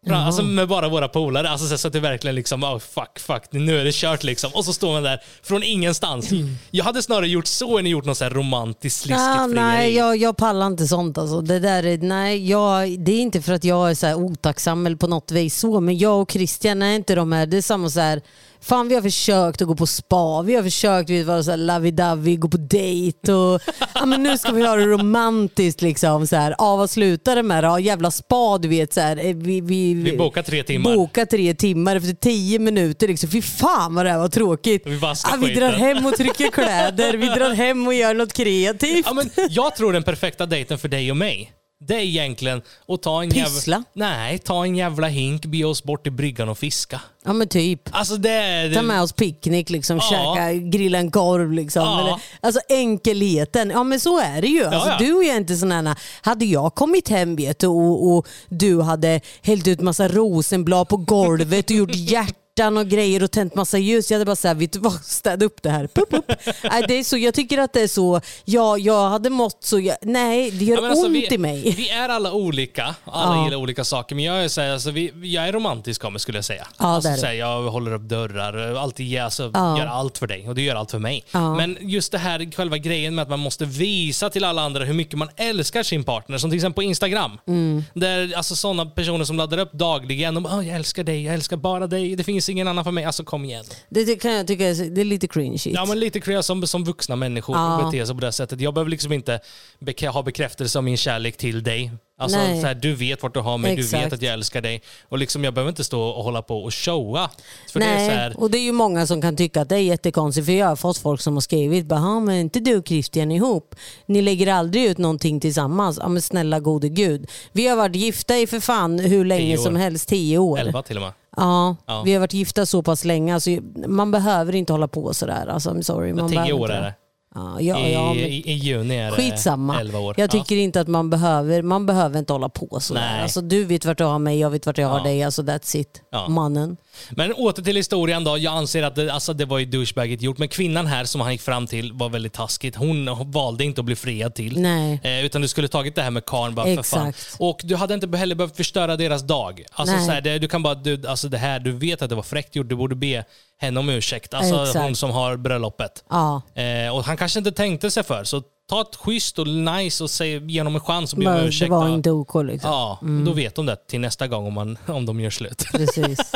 [0.06, 1.48] Bra, Alltså med bara våra polare.
[1.50, 4.50] Alltså så- att det verkligen liksom, oh, fuck, fuck, nu är det kört liksom.
[4.54, 6.30] Och så står man där från ingenstans.
[6.70, 9.54] Jag hade snarare gjort så än gjort något så här romantiskt sliskigt frieri.
[9.54, 11.18] nej, jag, jag pallar inte sånt.
[11.18, 11.40] Alltså.
[11.40, 14.96] Det, där är, nej, jag, det är inte för att jag är så otacksam eller
[14.96, 17.46] på något vis så, men jag och Christian är inte de här.
[17.46, 18.20] Det är samma så här,
[18.60, 22.36] fan vi har försökt att gå på spa, vi har försökt att vara så lovey-dovey,
[22.38, 23.60] gå på dejt och
[23.94, 25.82] ja, men nu ska vi ha det romantiskt.
[25.82, 26.54] Liksom, så här.
[26.58, 27.64] Ja, vad slutar det med?
[27.64, 28.92] Ja, jävla spa du vet.
[28.94, 29.16] Så här.
[29.26, 30.94] Eh, Vi, vi, Vi bokar tre timmar.
[30.94, 33.08] Boka tre timmar efter tio minuter.
[33.08, 33.30] Liksom.
[33.30, 34.82] Fy fan vad det här var tråkigt.
[34.86, 39.06] Vi Ja, vi drar hem och trycker kläder, vi drar hem och gör något kreativt.
[39.06, 43.02] Ja, men jag tror den perfekta dejten för dig och mig, det är egentligen att
[43.02, 43.72] ta en Pyssla?
[43.76, 43.84] jävla...
[43.92, 47.00] Nej, ta en jävla hink, be oss bort till bryggan och fiska.
[47.24, 47.80] Ja men typ.
[47.90, 48.74] Alltså det är...
[48.74, 50.34] Ta med oss picknick, liksom, Ja.
[50.36, 51.52] käka, grilla en korv.
[51.52, 51.82] Liksom.
[51.82, 52.00] Ja.
[52.00, 53.70] Eller, alltså enkelheten.
[53.70, 54.64] Ja men så är det ju.
[54.64, 54.96] Alltså, ja.
[54.98, 58.26] Du och jag är inte sådana här, Hade jag kommit hem vet du, och, och
[58.48, 63.54] du hade hällt ut massa rosenblad på golvet och gjort hjärtan och grejer och tänt
[63.54, 64.10] massa ljus.
[64.10, 65.86] Jag hade bara såhär, vet du vad, städa upp det här.
[65.86, 66.24] Pup, pup.
[66.70, 69.80] Nej, det är så, jag tycker att det är så, ja, jag hade mått så,
[69.80, 71.74] jag, nej det gör Ja, alltså, ont vi, i mig.
[71.76, 73.44] Vi är alla olika, alla Ja.
[73.44, 74.14] gillar olika saker.
[74.14, 76.66] Men jag är, så här, alltså, vi, jag är romantisk av mig skulle jag säga.
[76.78, 79.78] Ja, alltså, här, jag håller upp dörrar, alltid alltså, Ja.
[79.78, 81.24] gör allt för dig och du gör allt för mig.
[81.32, 84.94] Men just det här själva grejen med att man måste visa till alla andra hur
[84.94, 86.38] mycket man älskar sin partner.
[86.38, 87.38] Som till exempel på Instagram.
[87.46, 87.84] Mm.
[87.94, 90.36] Där alltså, sådana personer som laddar upp dagligen.
[90.36, 93.04] Och, oh, jag älskar dig, jag älskar bara dig, det finns ingen annan för mig.
[93.04, 93.64] Alltså kom igen.
[93.88, 95.62] Det, det kan jag tycka det är lite cringe.
[95.66, 97.82] Ja, men lite kreativ som, som vuxna människor Ja.
[97.90, 98.60] beter sig på det sättet.
[98.60, 99.40] Jag behöver liksom inte
[99.80, 101.90] bek- ha bekräftelse av min kärlek till dig.
[102.18, 102.60] Alltså, Nej.
[102.60, 104.06] så här, du vet vart du har mig, du Exakt.
[104.06, 104.82] vet att jag älskar dig.
[105.08, 107.30] Och liksom, jag behöver inte stå och hålla på och showa.
[107.72, 109.68] För det är Nej, så här, och det är ju många som kan tycka att
[109.68, 112.76] det är jättekonstigt för jag har fått folk som har skrivit bara, men inte du
[112.76, 113.74] och Christian ihop?
[114.06, 115.98] Ni lägger aldrig ut någonting tillsammans.
[116.02, 117.30] Ja men snälla gode gud.
[117.52, 120.58] Vi har varit gifta i för fan hur länge som helst, tio år.
[120.58, 121.12] elva till och med.
[121.36, 122.02] Ja, Ja.
[122.04, 123.34] vi har varit gifta så pass länge.
[123.34, 123.50] Alltså,
[123.86, 125.46] man behöver inte hålla på sådär.
[125.46, 126.12] Alltså, I'm sorry.
[126.14, 126.94] Man Tio år inte är det.
[127.36, 128.24] Ja, ja, ja, men...
[128.24, 129.80] i, I juni är det Skitsamma.
[129.80, 130.14] 11 år.
[130.18, 132.80] Jag tycker inte att man behöver, man behöver inte hålla på.
[132.90, 133.22] Nej.
[133.22, 135.22] Alltså, du vet vart du har mig, jag vet vart jag har dig.
[135.22, 136.02] Alltså that's it.
[136.28, 136.76] Mannen.
[137.10, 138.38] Men åter till historien då.
[138.38, 140.38] Jag anser att det, alltså, det var ju douchebagigt gjort.
[140.38, 142.76] Men kvinnan här som han gick fram till var väldigt taskigt.
[142.76, 144.60] Hon valde inte att bli friad till.
[144.60, 145.00] Nej.
[145.02, 147.08] Eh, utan du skulle tagit det här med karln bara för fan.
[147.08, 147.36] Exakt.
[147.40, 149.64] Och du hade inte heller behövt förstöra deras dag.
[149.72, 152.16] Alltså, så här, det, du kan bara, du, alltså det här, du vet att det
[152.16, 152.68] var fräckt gjort.
[152.68, 153.24] Du borde be
[153.60, 154.34] henne om ursäkt.
[154.34, 154.78] Alltså Exakt.
[154.84, 156.04] hon som har bröllopet.
[156.10, 156.42] Ja.
[156.54, 158.24] Eh, och han kanske inte tänkte sig för.
[158.24, 161.32] Så ta ett schysst och nice och säg, ge honom en chans och be om
[161.32, 161.70] Bara, det ursäkt.
[161.70, 162.70] var inte OK liksom.
[162.70, 165.64] Ja, då vet de det till nästa gång om, man, om de gör slut.
[165.72, 166.32] Precis.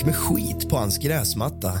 [0.00, 1.80] gick med skit på hans gräsmatta.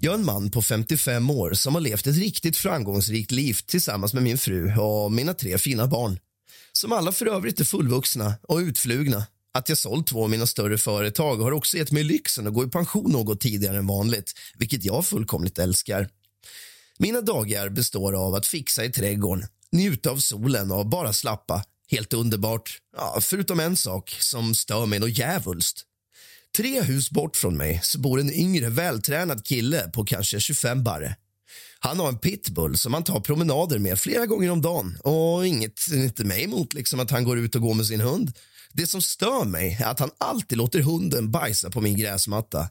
[0.00, 4.14] Jag är en man på 55 år som har levt ett riktigt framgångsrikt liv tillsammans
[4.14, 6.18] med min fru och mina tre fina barn.
[6.72, 9.26] Som alla för övrigt är fullvuxna och utflugna.
[9.52, 12.64] Att jag sålt två av mina större företag har också gett mig lyxen att gå
[12.64, 16.08] i pension något tidigare än vanligt, vilket jag fullkomligt älskar.
[16.98, 21.64] Mina dagar består av att fixa i trädgården, njuta av solen och bara slappa.
[21.90, 22.78] Helt underbart.
[22.96, 25.84] Ja, förutom en sak som stör mig något djävulskt.
[26.56, 31.16] Tre hus bort från mig så bor en yngre vältränad kille på kanske 25 barre.
[31.80, 34.98] Han har en pitbull som han tar promenader med flera gånger om dagen.
[35.04, 38.32] Och inget inte mig emot liksom att han går ut och går med sin hund.
[38.72, 42.68] Det som stör mig är att han alltid låter hunden bajsa på min gräsmatta.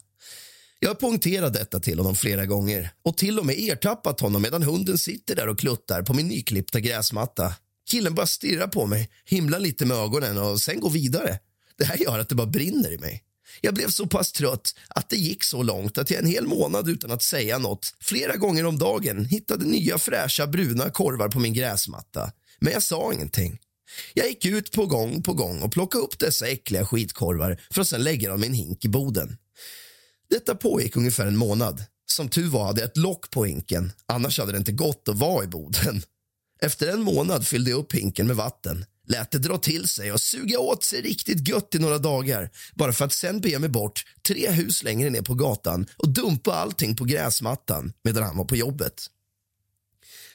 [0.79, 4.63] Jag har poängterat detta till honom flera gånger och till och med ertappat honom medan
[4.63, 7.53] hunden sitter där och kluttar på min nyklippta gräsmatta.
[7.89, 11.39] Killen bara stirrar på mig, himlar lite med ögonen och sen går vidare.
[11.77, 13.23] Det här gör att det bara brinner i mig.
[13.61, 16.89] Jag blev så pass trött att det gick så långt att jag en hel månad
[16.89, 21.53] utan att säga något flera gånger om dagen hittade nya fräscha bruna korvar på min
[21.53, 22.31] gräsmatta.
[22.59, 23.59] Men jag sa ingenting.
[24.13, 27.87] Jag gick ut på gång på gång och plockade upp dessa äckliga skitkorvar för att
[27.87, 29.37] sen lägga dem i en hink i boden.
[30.29, 31.83] Detta pågick ungefär en månad.
[32.05, 35.17] Som tur var hade jag ett lock på hinken, annars hade det inte gått att
[35.17, 36.01] vara i boden.
[36.61, 40.21] Efter en månad fyllde jag upp hinken med vatten lät det dra till sig och
[40.21, 44.03] suga åt sig riktigt gött i några dagar bara för att sen bege mig bort
[44.27, 48.55] tre hus längre ner på gatan och dumpa allting på gräsmattan medan han var på
[48.55, 49.07] jobbet.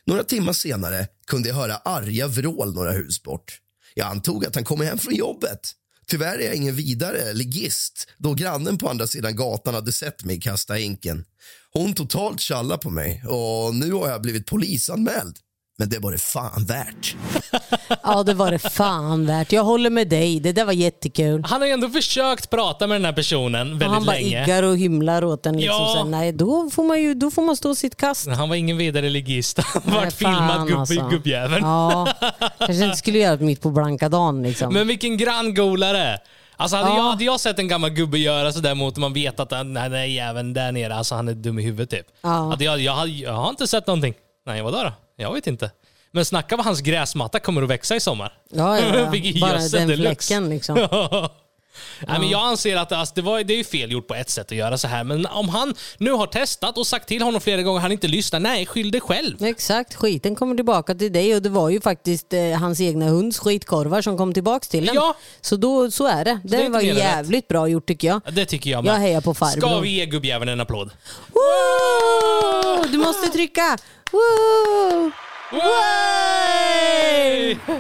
[0.05, 3.61] Några timmar senare kunde jag höra arga vrål några hus bort.
[3.95, 5.73] Jag antog att han kom hem från jobbet.
[6.07, 10.41] Tyvärr är jag ingen vidare ligist då grannen på andra sidan gatan hade sett mig
[10.41, 11.25] kasta hinken.
[11.73, 15.39] Hon totalt tjallade på mig och nu har jag blivit polisanmäld.
[15.79, 17.17] Men det var det fan värt.
[18.03, 19.53] Ja, det var det fan värt.
[19.53, 20.41] Jag håller med dig.
[20.41, 21.45] Det där var jättekul.
[21.47, 24.43] Han har ju ändå försökt prata med den här personen väldigt Och han bara länge.
[24.45, 25.57] iggar och hymlar åt den.
[25.57, 25.77] Liksom.
[25.81, 25.95] Ja.
[25.99, 28.29] Sen, nej, då får, man ju, då får man stå sitt kast.
[28.29, 29.59] Han var ingen vidare ligist.
[29.59, 31.09] Han Nej, vart filmad gubb, alltså.
[31.09, 31.65] gubbjäveln.
[31.65, 32.09] Ja,
[32.59, 34.43] kanske inte skulle göra mitt på blanka dagen.
[34.43, 34.75] Liksom.
[34.75, 36.19] Men vilken granngolare!
[36.57, 36.97] Alltså hade, Ja.
[36.97, 39.91] jag, hade jag sett en gammal gubbe göra sådär mot man vet att den här
[40.05, 42.07] jäveln där nere, alltså han är dum i huvudet typ.
[42.23, 42.29] Ja.
[42.29, 44.15] Hade jag, jag, hade- jag har inte sett någonting.
[44.47, 44.93] Nej, vadå då?
[45.17, 45.71] Jag vet inte.
[46.11, 48.33] Men snacka vad hans gräsmatta kommer att växa i sommar.
[48.51, 49.33] Ja, ja, ja.
[49.41, 50.75] Bara den fläcken liksom.
[52.09, 54.31] Nej, men jag anser att alltså, det, var, det är ju fel gjort på ett
[54.31, 55.05] sätt att göra så här.
[55.05, 58.41] Men om han nu har testat och sagt till honom flera gånger han inte lyssnar,
[58.41, 59.45] nej, skyll dig själv.
[59.45, 63.39] Exakt, skiten kommer tillbaka till dig och det var ju faktiskt eh, hans egna hunds
[63.39, 64.95] skitkorvar som kom tillbaka till en.
[64.95, 65.17] Ja.
[65.41, 66.41] Så då, så är det.
[66.45, 66.97] Det, inte var än rätt.
[66.99, 68.21] jävligt bra gjort tycker jag.
[68.25, 69.01] Ja, Det tycker jag Jag med.
[69.01, 69.61] hejar på farbror.
[69.69, 70.91] Ska vi ge gubbjäveln en applåd?
[71.29, 72.89] Woo!
[72.93, 73.79] Du måste trycka!
[74.13, 75.11] Woo!
[75.53, 76.93] Way!
[77.67, 77.79] Woo!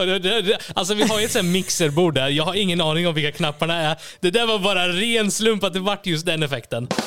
[0.74, 2.28] Alltså vi har ju ett sånt mixerbord där.
[2.28, 3.96] Jag har ingen aning om vilka knapparna är.
[4.20, 6.88] Det där var bara ren slump att det vart just den effekten.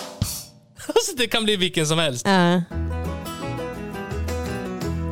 [0.87, 2.25] Alltså det kan bli vilken som helst.
[2.27, 2.61] Ja.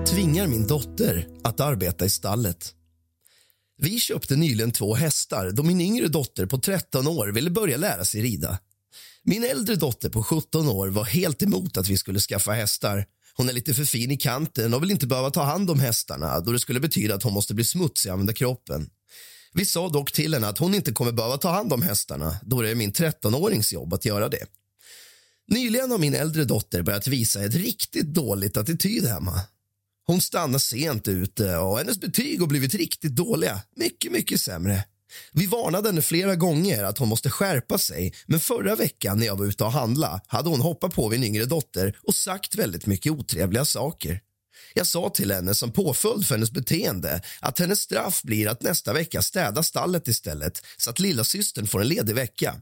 [0.08, 2.74] tvingar min dotter att arbeta i stallet.
[3.78, 8.06] Vi köpte nyligen två hästar då min yngre dotter på 13 år ville börja lära
[8.06, 8.60] sig rida.
[9.24, 13.06] Min äldre dotter på 17 år var helt emot att vi skulle skaffa hästar.
[13.34, 16.40] Hon är lite för fin i kanten och vill inte behöva ta hand om hästarna
[16.40, 18.90] då det skulle betyda att hon måste bli smutsig och använda kroppen.
[19.54, 22.62] Vi sa dock till henne att hon inte kommer behöva ta hand om hästarna då
[22.62, 24.46] det är min 13-årings jobb att göra det.
[25.48, 29.42] Nyligen har min äldre dotter börjat visa ett riktigt dåligt attityd hemma.
[30.06, 33.62] Hon stannar sent ute och hennes betyg har blivit riktigt dåliga.
[33.76, 34.84] Mycket, mycket sämre.
[35.32, 39.36] Vi varnade henne flera gånger att hon måste skärpa sig men förra veckan när jag
[39.36, 43.12] var ute och handla hade hon hoppat på min yngre dotter och sagt väldigt mycket
[43.12, 44.20] otrevliga saker.
[44.74, 48.94] Jag sa till henne som påföljd för hennes beteende att hennes straff blir att nästa
[48.94, 52.56] vecka städa stallet istället så att lilla systern får en ledig vecka.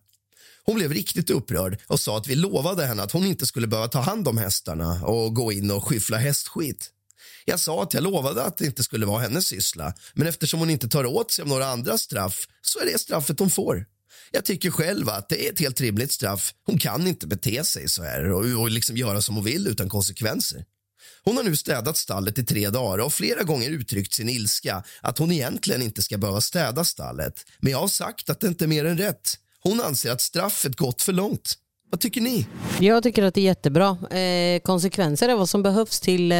[0.63, 3.87] Hon blev riktigt upprörd och sa att vi lovade henne att hon inte skulle behöva
[3.87, 6.89] ta hand om hästarna och gå in och skyffla hästskit.
[7.45, 10.69] Jag sa att jag lovade att det inte skulle vara hennes syssla men eftersom hon
[10.69, 13.85] inte tar åt sig av några andra straff så är det straffet hon får.
[14.31, 16.53] Jag tycker själv att det är ett helt rimligt straff.
[16.65, 19.89] Hon kan inte bete sig så här och, och liksom göra som hon vill utan
[19.89, 20.65] konsekvenser.
[21.23, 25.17] Hon har nu städat stallet i tre dagar och flera gånger uttryckt sin ilska att
[25.17, 27.33] hon egentligen inte ska behöva städa stallet.
[27.59, 29.29] Men jag har sagt att det inte är mer än rätt.
[29.59, 31.53] Hon anser att straffet gått för långt.
[31.91, 32.47] Vad tycker ni?
[32.79, 34.17] Jag tycker att det är jättebra.
[34.19, 36.37] Eh, konsekvenser är vad som behövs till eh,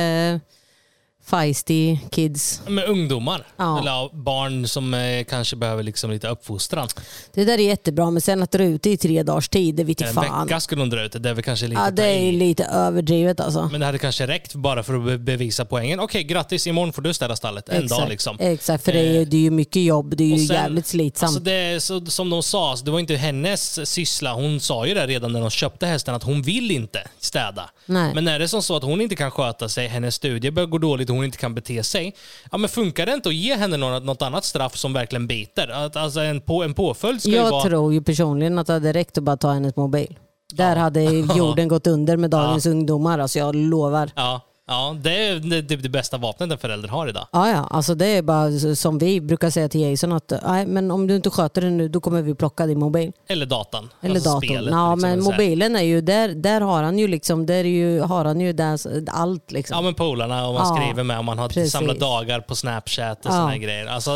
[1.25, 2.61] feisty kids.
[2.67, 3.47] Med ungdomar.
[3.57, 3.79] Ja.
[3.79, 6.87] Eller barn som eh, kanske behöver liksom lite uppfostran.
[7.33, 9.83] Det där är jättebra men sen att dra ut det i tre dagars tid, det
[9.83, 10.45] vete En fan.
[10.47, 11.19] vecka skulle hon dra ut det.
[11.19, 13.69] Det är väl kanske lite Ja, det är lite överdrivet alltså.
[13.71, 15.99] Men det hade kanske räckt bara för att be- bevisa poängen.
[15.99, 16.67] Okej, grattis.
[16.67, 17.69] Imorgon får du städa stallet.
[17.69, 18.37] En dag liksom.
[18.39, 20.15] Exakt, för det är, ju- det är ju mycket jobb.
[20.17, 21.27] Det är ju Och sen- jävligt slitsamt.
[21.27, 24.33] Alltså det, är så, som de sa, så det var inte hennes syssla.
[24.33, 27.69] Hon sa ju det redan när de köpte hästen att hon vill inte städa.
[27.85, 28.11] Nej.
[28.15, 30.77] Men är det som så att hon inte kan sköta sig, hennes studie börjar gå
[30.77, 32.15] dåligt och hon inte kan bete sig.
[32.51, 35.67] Ja men funkar det inte att ge henne något, något annat straff som verkligen biter?
[35.67, 37.63] Att, alltså en, på, en påföljd ska ju jag vara...
[37.63, 40.19] tror ju personligen att det hade räckt att bara ta hennes mobil.
[40.53, 41.03] Där hade
[41.37, 44.11] jorden gått under med dagens ungdomar, alltså jag lovar.
[44.15, 44.41] Ja.
[44.71, 47.27] Ja, det är det, det, det bästa vapnet en förälder har idag.
[47.31, 50.91] Ja, ja, alltså det är bara som vi brukar säga till Jason att nej, men
[50.91, 53.11] om du inte sköter det nu då kommer vi plocka din mobil.
[53.27, 53.89] Eller datan.
[54.01, 54.49] Eller Alltså datorn.
[54.49, 57.63] spelet, ja, liksom, men mobilen är ju, där, där har han ju liksom, där är
[57.63, 58.79] ju, har han ju där,
[59.11, 59.75] allt liksom.
[59.75, 61.71] Ja men polarna och man Ja, skriver med och man har precis.
[61.71, 63.47] samlat dagar på Snapchat och Ja.
[63.47, 63.85] här grejer.
[63.85, 64.11] Alltså,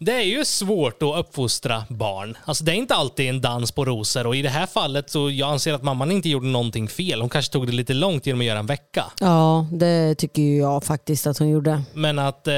[0.00, 2.36] det- är ju svårt att uppfostra barn.
[2.44, 5.30] Alltså, det är inte alltid en dans på rosor och i det här fallet så
[5.30, 7.20] jag anser att mamman inte gjorde någonting fel.
[7.20, 9.04] Hon kanske tog det lite långt genom att göra en vecka.
[9.20, 11.82] Ja, det tycker jag faktiskt att hon gjorde.
[11.94, 12.54] Men att eh,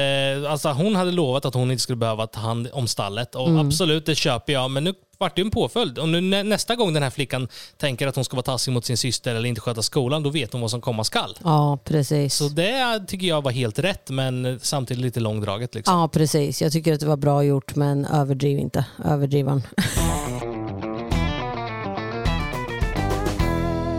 [0.51, 3.67] alltså, hon hade lovat att hon inte skulle behöva ta hand om stallet och Mm.
[3.67, 4.71] absolut det köper jag.
[4.71, 7.47] Men nu vart det en påföljd och nu nä- nästa gång den här flickan
[7.77, 10.51] tänker att hon ska vara taskig mot sin syster eller inte sköta skolan, då vet
[10.53, 11.37] hon vad som komma skall.
[11.43, 12.35] Ja, precis.
[12.35, 15.75] Så det tycker jag var helt rätt, men samtidigt lite långdraget.
[15.75, 15.95] Liksom.
[15.99, 16.61] Ja, precis.
[16.61, 18.85] Jag tycker att det var bra gjort, men överdriv inte.
[19.05, 19.61] Överdrivan.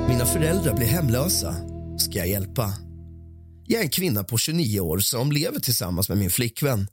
[0.09, 1.55] Mina föräldrar blir hemlösa.
[1.99, 2.73] Ska jag hjälpa?
[3.67, 6.87] Jag är en kvinna på 29 år som lever tillsammans med min flickvän.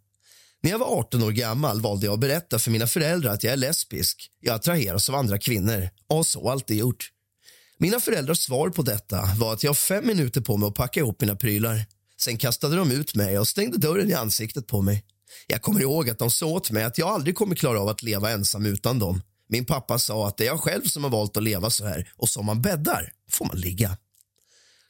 [0.64, 3.54] När jag var 18 år gammal valde jag att berätta för mina föräldrar att jag
[3.54, 4.30] är lesbisk.
[4.40, 7.12] Jag attraheras av andra kvinnor och har så alltid gjort.
[7.78, 11.00] Mina föräldrars svar på detta var att jag har fem minuter på mig att packa
[11.00, 11.86] ihop mina prylar.
[12.22, 15.04] Sen kastade de ut mig och stängde dörren i ansiktet på mig.
[15.48, 18.04] Jag kommer ihåg att de sa åt mig att jag aldrig kommer klara av att
[18.04, 19.22] leva ensam utan dem.
[19.50, 22.12] Min pappa sa att det är jag själv som har valt att leva så här
[22.16, 23.98] och som man bäddar får man ligga.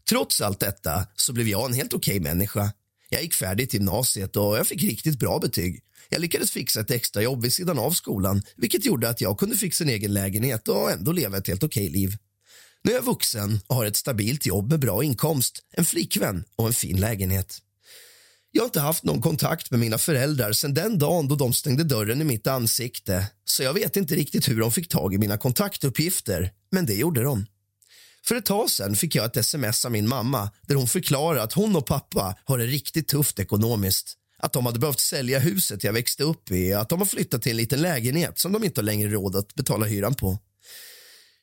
[0.10, 2.72] Trots allt detta så blev jag en helt okej människa.
[3.14, 5.84] Jag gick färdigt gymnasiet och jag fick riktigt bra betyg.
[6.10, 9.84] Jag lyckades fixa ett extrajobb vid sidan av skolan vilket gjorde att jag kunde fixa
[9.84, 12.18] en egen lägenhet och ändå leva ett helt okej liv.
[12.84, 16.68] Nu är jag vuxen och har ett stabilt jobb med bra inkomst, en flickvän och
[16.68, 17.58] en fin lägenhet.
[18.52, 21.84] Jag har inte haft någon kontakt med mina föräldrar sedan den dagen då de stängde
[21.84, 25.38] dörren i mitt ansikte så jag vet inte riktigt hur de fick tag i mina
[25.38, 27.46] kontaktuppgifter, men det gjorde de.
[28.26, 31.54] För ett tag sedan fick jag ett sms av min mamma där hon förklarar att
[31.54, 34.18] hon och pappa har det riktigt tufft ekonomiskt.
[34.38, 37.52] Att de hade behövt sälja huset jag växte upp i, att de har flyttat till
[37.52, 40.38] en liten lägenhet som de inte har längre råd att betala hyran på.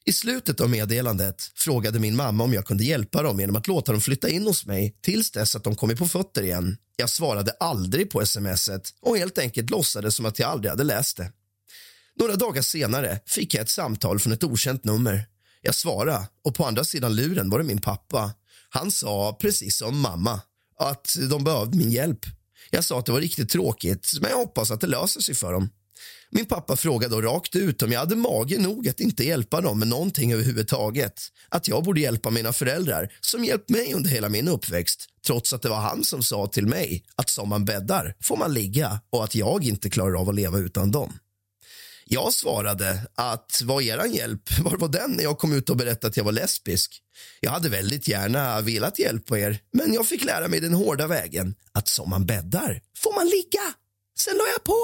[0.04, 3.92] I slutet av meddelandet frågade min mamma om jag kunde hjälpa dem genom att låta
[3.92, 6.76] dem flytta in hos mig tills dess att de kommit på fötter igen.
[6.96, 11.16] Jag svarade aldrig på smset och helt enkelt låtsades som att jag aldrig hade läst
[11.16, 11.32] det.
[12.16, 15.26] Några dagar senare fick jag ett samtal från ett okänt nummer.
[15.62, 18.34] Jag svarade och på andra sidan luren var det min pappa.
[18.70, 20.40] Han sa, precis som mamma,
[20.78, 22.20] att de behövde min hjälp.
[22.70, 25.52] Jag sa att det var riktigt tråkigt, men jag hoppas att det löser sig för
[25.52, 25.70] dem.
[26.30, 29.78] Min pappa frågade då rakt ut om jag hade mage nog att inte hjälpa dem
[29.78, 31.20] med någonting överhuvudtaget.
[31.48, 35.62] Att jag borde hjälpa mina föräldrar som hjälpt mig under hela min uppväxt trots att
[35.62, 39.24] det var han som sa till mig att som man bäddar får man ligga och
[39.24, 41.12] att jag inte klarar av att leva utan dem.
[42.10, 46.06] Jag svarade att vad eran hjälp, var var den när jag kom ut och berättade
[46.06, 47.02] att jag var lesbisk?
[47.40, 51.54] Jag hade väldigt gärna velat hjälpa er, men jag fick lära mig den hårda vägen
[51.72, 53.74] att som man bäddar får man ligga.
[54.18, 54.76] Sen la jag på.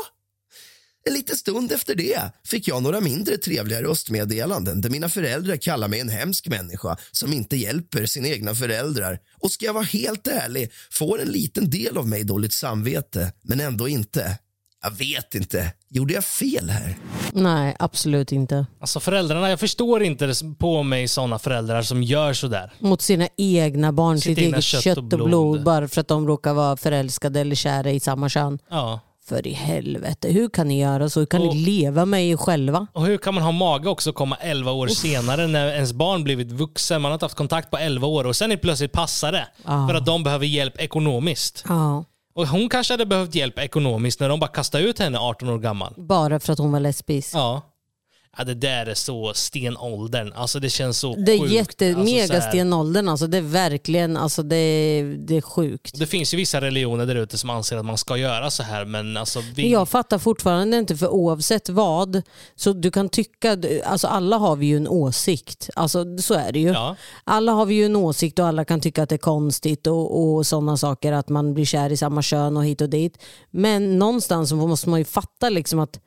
[1.06, 5.88] En liten stund efter det fick jag några mindre trevliga röstmeddelanden där mina föräldrar kallar
[5.88, 9.18] mig en hemsk människa som inte hjälper sina egna föräldrar.
[9.38, 13.60] Och ska jag vara helt ärlig får en liten del av mig dåligt samvete, men
[13.60, 14.38] ändå inte.
[14.84, 15.72] Jag vet inte.
[15.90, 16.96] Gjorde jag fel här?
[17.32, 18.66] Nej, absolut inte.
[18.80, 22.72] Alltså föräldrarna, jag förstår inte på mig sådana föräldrar som gör sådär.
[22.78, 25.64] Mot sina egna barn, Sitt eget kött och blod.
[25.64, 28.58] bara för att de råkar vara förälskade eller kära i samma kön.
[28.70, 29.00] Ja.
[29.28, 31.20] För i helvete, hur kan ni göra så?
[31.20, 32.86] Hur kan Och- ni leva med er själva?
[32.92, 36.24] Och hur kan man ha mage också att komma 11 år senare när ens barn
[36.24, 39.32] blivit vuxen, man har inte haft kontakt på 11 år och sen är plötsligt passar
[39.32, 39.88] det Ja.
[39.88, 41.64] för att de behöver hjälp ekonomiskt.
[41.68, 42.04] Ja,
[42.36, 45.58] Och hon kanske hade behövt hjälp ekonomiskt när de bara kastade ut henne 18 år
[45.58, 45.94] gammal.
[45.96, 47.34] bara för att hon var lesbisk.
[47.34, 47.62] Ja.
[48.38, 50.32] Ja, det där är så stenåldern.
[50.32, 51.52] Alltså det känns så Det är sjukt.
[51.52, 53.26] jätte, alltså, så mega stenåldern alltså.
[53.26, 55.98] Det är verkligen, alltså det, är- det är sjukt.
[55.98, 58.84] Det finns ju vissa religioner där ute som anser att man ska göra så här,
[58.84, 59.70] men alltså vi...
[59.72, 62.22] Jag fattar fortfarande inte för oavsett vad,
[62.56, 65.70] så du kan tycka, alltså alla har vi ju en åsikt.
[65.76, 66.68] Alltså så är det ju.
[66.68, 66.96] Ja.
[67.24, 70.34] Alla har vi ju en åsikt och alla kan tycka att det är konstigt och,
[70.34, 73.18] och sådana saker, att man blir kär i samma kön och hit och dit.
[73.50, 76.00] Men någonstans måste man ju fatta liksom att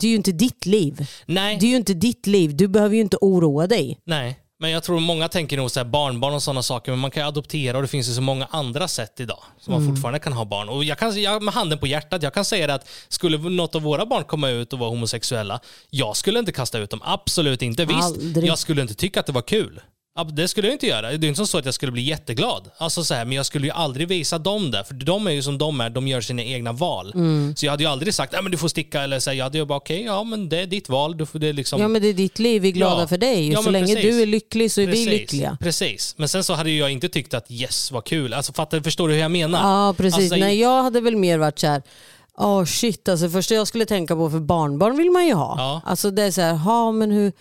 [0.00, 1.06] det är ju inte ditt liv.
[1.26, 1.56] Nej.
[1.60, 3.98] Det är ju inte ditt liv, du behöver ju inte oroa dig.
[4.04, 7.10] Nej, men jag tror många tänker nog så här barnbarn och sådana saker, men man
[7.10, 10.18] kan ju adoptera och det finns ju så många andra sätt idag som man fortfarande
[10.18, 10.68] kan ha barn.
[10.68, 13.74] Och jag kan, jag, med handen på hjärtat, jag kan säga det att skulle något
[13.74, 17.00] av våra barn komma ut och vara homosexuella, jag skulle inte kasta ut dem.
[17.04, 17.84] Absolut inte.
[17.84, 18.48] Visst, Aldrig.
[18.48, 19.80] jag skulle inte tycka att det var kul.
[20.18, 21.10] Ja, Det skulle jag inte göra.
[21.16, 22.70] Det är inte så att jag skulle bli jätteglad.
[22.78, 24.84] Alltså så här, men jag skulle ju aldrig visa dem det.
[24.84, 27.12] För de är ju som de är, de gör sina egna val.
[27.14, 27.56] Mm.
[27.56, 29.02] Så jag hade ju aldrig sagt att men du får sticka.
[29.02, 31.16] Eller så här, jag hade ju bara okej, ja men det är ditt val.
[31.16, 31.80] Du får, det liksom...
[31.80, 33.08] Ja men det är ditt liv, vi är glada Ja.
[33.08, 33.52] för dig.
[33.52, 34.10] Ja, så länge precis.
[34.10, 35.56] du är lycklig så är vi Precis, lyckliga.
[35.60, 36.14] Precis.
[36.18, 38.34] Men sen så hade jag inte tyckt att yes, vad kul.
[38.34, 39.86] Alltså, fattar, förstår du hur jag menar?
[39.86, 40.18] Ja precis.
[40.20, 41.82] Alltså, Nej, jag hade väl mer varit så här.
[42.38, 45.54] Åh shit, alltså första jag skulle tänka på för barnbarn vill man ju ha.
[45.58, 45.82] Ja.
[45.84, 47.32] Alltså det är så här, ha men hur,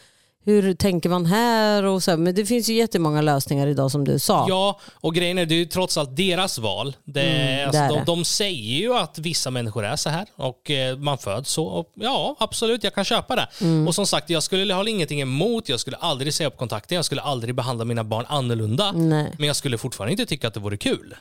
[0.47, 1.83] hur tänker man här?
[1.83, 4.45] Och så men det finns ju jättemånga lösningar idag som du sa.
[4.49, 6.95] Ja, och grejen är det är ju trots allt deras val.
[7.03, 10.71] Det, är- alltså, det de, de säger ju att vissa människor är så här och
[10.71, 11.65] eh, man föds så.
[11.65, 13.47] Och, ja, absolut, jag kan köpa det.
[13.61, 13.87] Mm.
[13.87, 17.05] Och som sagt, jag skulle ha ingenting emot, jag skulle aldrig säga upp kontakten, jag
[17.05, 18.91] skulle aldrig behandla mina barn annorlunda.
[18.91, 19.31] Nej.
[19.37, 21.15] Men jag skulle fortfarande inte tycka att det vore kul.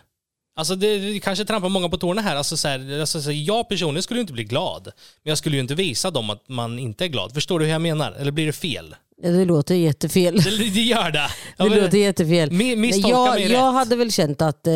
[0.58, 2.36] Alltså det, det kanske trampar många på tårna här.
[2.36, 4.84] Alltså så här alltså så här, jag personligen skulle inte bli glad.
[4.84, 7.34] Men jag skulle ju inte visa dem att man inte är glad.
[7.34, 8.12] Förstår du hur jag menar?
[8.12, 8.94] Eller blir det fel?
[9.22, 10.36] Ja, Det låter jättefel.
[10.36, 11.28] Det, det gör det.
[11.56, 12.50] Ja, Det låter jättefel.
[12.50, 13.74] Mi- misstolka jag, mig jag rätt.
[13.74, 14.72] hade väl känt att eh,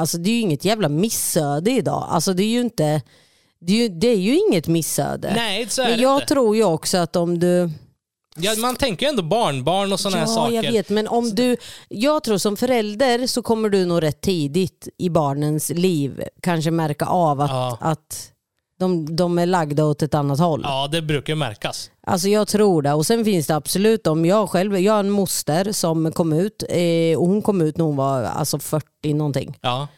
[0.00, 2.06] alltså det är ju inget jävla missöde idag.
[2.10, 3.02] Alltså det är ju inte
[3.60, 5.32] det är ju, det är ju inget missöde.
[5.36, 6.26] Nej, så är Men det jag inte.
[6.26, 7.70] tror ju också att om du...
[8.40, 10.54] Ja, man tänker ju ändå barnbarn och sådana ja, här saker.
[10.62, 10.88] jag vet.
[10.88, 11.56] Men om du...
[11.88, 17.06] Jag tror som förälder så kommer du nog rätt tidigt i barnens liv kanske märka
[17.06, 17.78] av att, Ja.
[17.80, 18.30] att
[18.78, 20.60] de, de är lagda åt ett annat håll.
[20.64, 21.90] Ja, det brukar märkas.
[22.06, 22.92] Alltså jag tror det.
[22.92, 26.62] Och sen finns det absolut om jag själv, jag har en moster som kom ut
[26.68, 29.58] eh, och hon kom ut när hon var alltså 40 någonting.
[29.60, 29.88] Ja,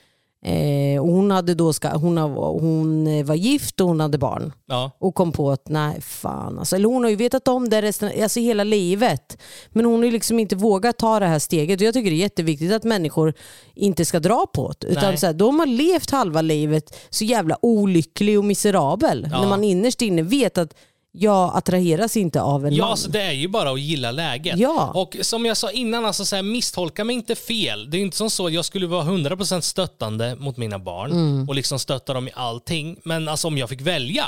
[0.47, 4.53] Eh, och hon, hade då ska, hon, hon eh, var gift och hon hade barn.
[4.67, 4.91] ja.
[4.99, 8.11] Och kom på att nej fan alltså, eller hon har ju vetat om det resten,
[8.23, 9.39] alltså hela livet.
[9.71, 11.81] Men hon har liksom inte vågat ta det här steget.
[11.81, 13.35] Och jag tycker det är jätteviktigt att människor
[13.75, 14.87] inte ska dra på det.
[14.87, 15.19] Utan Nej.
[15.19, 19.29] så här, de har levt halva livet så jävla olycklig och miserabel.
[19.31, 19.41] Ja.
[19.41, 20.75] När man innerst inne vet att
[21.13, 22.91] jag attraheras inte av en Ja, man.
[22.91, 24.59] alltså det är ju bara att gilla läget.
[24.59, 24.91] Ja.
[24.95, 27.91] Och som jag sa innan, alltså så här, misstolka mig inte fel.
[27.91, 31.49] Det är inte som så att jag skulle vara 100% stöttande mot mina barn Mm.
[31.49, 32.97] och liksom stötta dem i allting.
[33.05, 34.25] Men alltså om jag fick välja,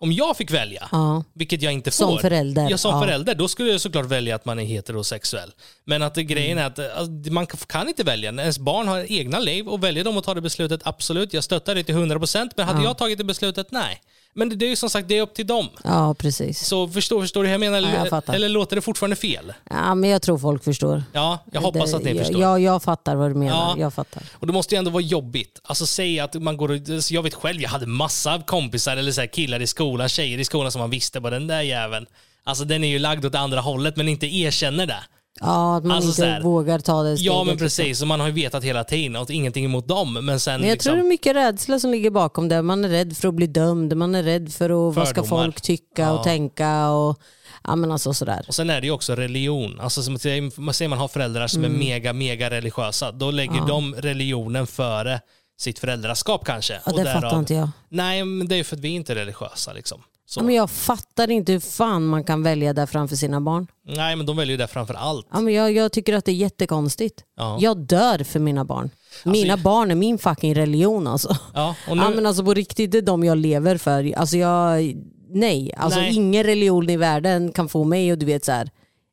[0.00, 1.24] om jag fick välja, Ja.
[1.34, 1.96] vilket jag inte får.
[2.06, 3.00] Som förälder, Ja, som ja.
[3.02, 3.34] förälder.
[3.34, 5.50] Då skulle jag såklart välja att man är heterosexuell.
[5.84, 8.30] Men att grejen är att alltså, man kan inte välja.
[8.32, 11.32] Ens barn har egna liv och väljer de att ta det beslutet, absolut.
[11.34, 12.50] Jag stöttar det till 100%.
[12.56, 14.00] Men hade jag tagit det beslutet, nej.
[14.36, 15.68] Men det, är ju som sagt, det är upp till dem.
[15.84, 16.66] Ja, precis.
[16.66, 17.80] Så förstår, förstår du hur jag menar?
[17.80, 18.34] Ja, jag Eller, fattar.
[18.34, 19.52] eller låter det fortfarande fel?
[19.70, 21.02] Ja, men jag tror folk förstår.
[21.12, 22.40] Ja, jag hoppas att ni jag, förstår.
[22.42, 23.56] Ja, jag fattar vad du menar.
[23.56, 23.74] Ja.
[23.78, 24.22] Jag fattar.
[24.32, 25.60] Och det måste ju ändå vara jobbigt.
[25.64, 29.12] Alltså säg att man går och, alltså, Jag vet själv, jag hade massa kompisar eller
[29.12, 32.06] så här killar i skolan, tjejer i skolan som man visste bara den där jäveln.
[32.44, 35.04] Alltså den är ju lagd åt andra hållet men inte erkänner det.
[35.40, 37.32] Ja, att man Alltså, inte här- vågar ta det steget.
[37.32, 37.64] Ja men liksom.
[37.64, 40.12] precis, och man har ju vetat hela tiden och ingenting emot dem.
[40.26, 42.62] Men sen Men jag liksom, tror det är mycket rädsla som ligger bakom det.
[42.62, 45.44] Man är rädd för att bli dömd, man är rädd för att, vad ska Fördomar.
[45.44, 46.10] folk tycka Ja.
[46.10, 47.20] och tänka och
[47.64, 48.44] ja men alltså sådär.
[48.48, 49.80] Och sen är det ju också religion.
[49.80, 50.12] Alltså som
[50.56, 53.12] man säger man har föräldrar som är mega, mega religiösa.
[53.12, 55.20] Då lägger de religionen före
[55.58, 56.80] sitt föräldraskap kanske.
[56.84, 57.68] Ja, Och det därav- fattar inte jag.
[57.88, 60.02] Nej, men det är för att vi inte är religiösa liksom.
[60.28, 60.42] Så.
[60.42, 63.66] Men jag fattar inte hur fan man kan välja där framför sina barn.
[63.88, 65.26] Nej, men de väljer det framför allt.
[65.32, 67.24] Ja, men jag, jag tycker att det är jättekonstigt.
[67.36, 67.58] Ja.
[67.60, 68.90] Jag dör för mina barn.
[69.24, 71.36] Mina jag- barn är min fucking religion alltså.
[71.54, 74.14] Ja, och nu, Ja, men alltså på riktigt, det är de jag lever för.
[74.18, 74.94] Alltså jag,
[75.30, 76.14] nej, alltså Nej.
[76.16, 78.70] ingen religion i världen kan få mig att du vet så här,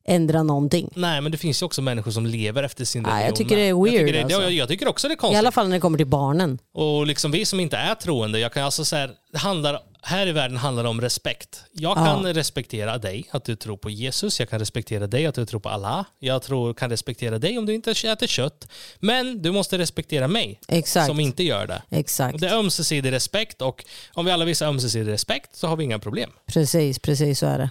[0.08, 0.90] ändra någonting.
[0.96, 3.38] Nej, men det finns ju också människor som lever efter sin Nej, jag religion.
[3.38, 3.80] tycker det är med.
[3.80, 4.42] jag weird, tycker, det, alltså.
[4.42, 5.40] jag, jag tycker också det är I konstigt.
[5.40, 6.60] alla fall när det kommer till barnen.
[6.74, 10.28] Och liksom vi som inte är troende, jag kan alltså så här, det handlar, här
[10.28, 11.64] i världen handlar det om respekt.
[11.72, 12.06] Jag Ja.
[12.06, 14.40] kan respektera dig, att du tror på Jesus.
[14.40, 16.06] Jag kan respektera dig, att du tror på Allah.
[16.20, 18.68] Jag tror, kan respektera dig om du inte äter kött.
[19.00, 21.08] Men du måste respektera mig, Exakt.
[21.08, 21.82] som inte gör det.
[21.90, 22.40] Exakt.
[22.40, 26.00] Det är ömsesidig respekt och om vi alla visar ömsesidig respekt så har vi inga
[26.00, 26.30] problem.
[26.48, 27.70] Precis, precis så är det.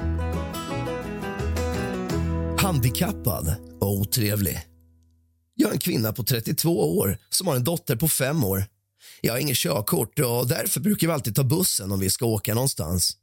[2.62, 4.60] Handikappad och otrevlig.
[5.54, 8.64] Jag är en kvinna på 32 år som har en dotter på 5 år.
[9.20, 12.54] Jag har inget körkort och därför brukar vi alltid ta bussen om vi ska åka
[12.54, 13.16] någonstans.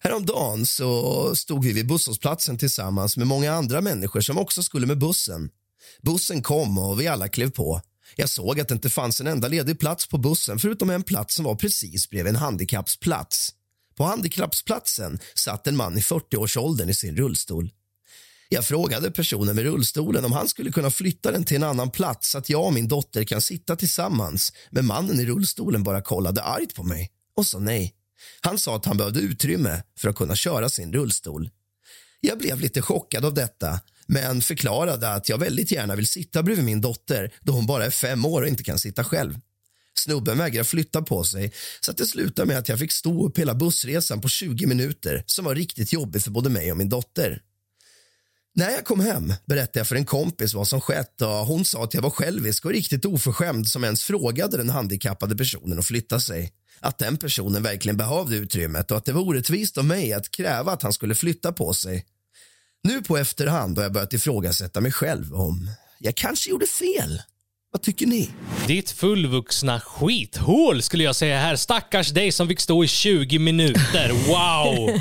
[0.00, 4.98] Häromdagen så stod vi vid busshållplatsen tillsammans med många andra människor som också skulle med
[4.98, 5.50] bussen.
[6.02, 7.80] Bussen kom och vi alla klev på.
[8.16, 11.34] Jag såg att det inte fanns en enda ledig plats på bussen förutom en plats
[11.34, 13.50] som var precis bredvid en handikappsplats.
[13.96, 17.70] På handikappsplatsen satt en man i 40-årsåldern i sin rullstol.
[18.50, 22.30] Jag frågade personen med rullstolen om han skulle kunna flytta den till en annan plats
[22.30, 24.52] så att jag och min dotter kan sitta tillsammans.
[24.70, 27.94] Men mannen i rullstolen bara kollade argt på mig och sa nej.
[28.40, 31.50] Han sa att han behövde utrymme för att kunna köra sin rullstol.
[32.20, 36.64] Jag blev lite chockad av detta men förklarade att jag väldigt gärna vill sitta bredvid
[36.64, 39.38] min dotter då hon bara är fem år och inte kan sitta själv.
[39.98, 43.38] Snubben vägrade flytta på sig så att det slutade med att jag fick stå upp
[43.38, 47.42] hela bussresan på 20 minuter som var riktigt jobbig för både mig och min dotter.
[48.54, 51.84] När jag kom hem berättade jag för en kompis vad som skett och hon sa
[51.84, 56.20] att jag var självisk och riktigt oförskämd som ens frågade den handikappade personen att flytta
[56.20, 56.52] sig.
[56.80, 60.72] Att den personen verkligen behövde utrymmet och att det var orättvist av mig att kräva
[60.72, 62.06] att han skulle flytta på sig.
[62.82, 67.22] Nu på efterhand har jag börjat ifrågasätta mig själv om jag kanske gjorde fel.
[67.72, 68.30] Vad tycker ni?
[68.66, 71.56] Ditt fullvuxna skithål skulle jag säga här.
[71.56, 74.10] Stackars dig som fick stå i 20 minuter.
[74.28, 75.00] Wow!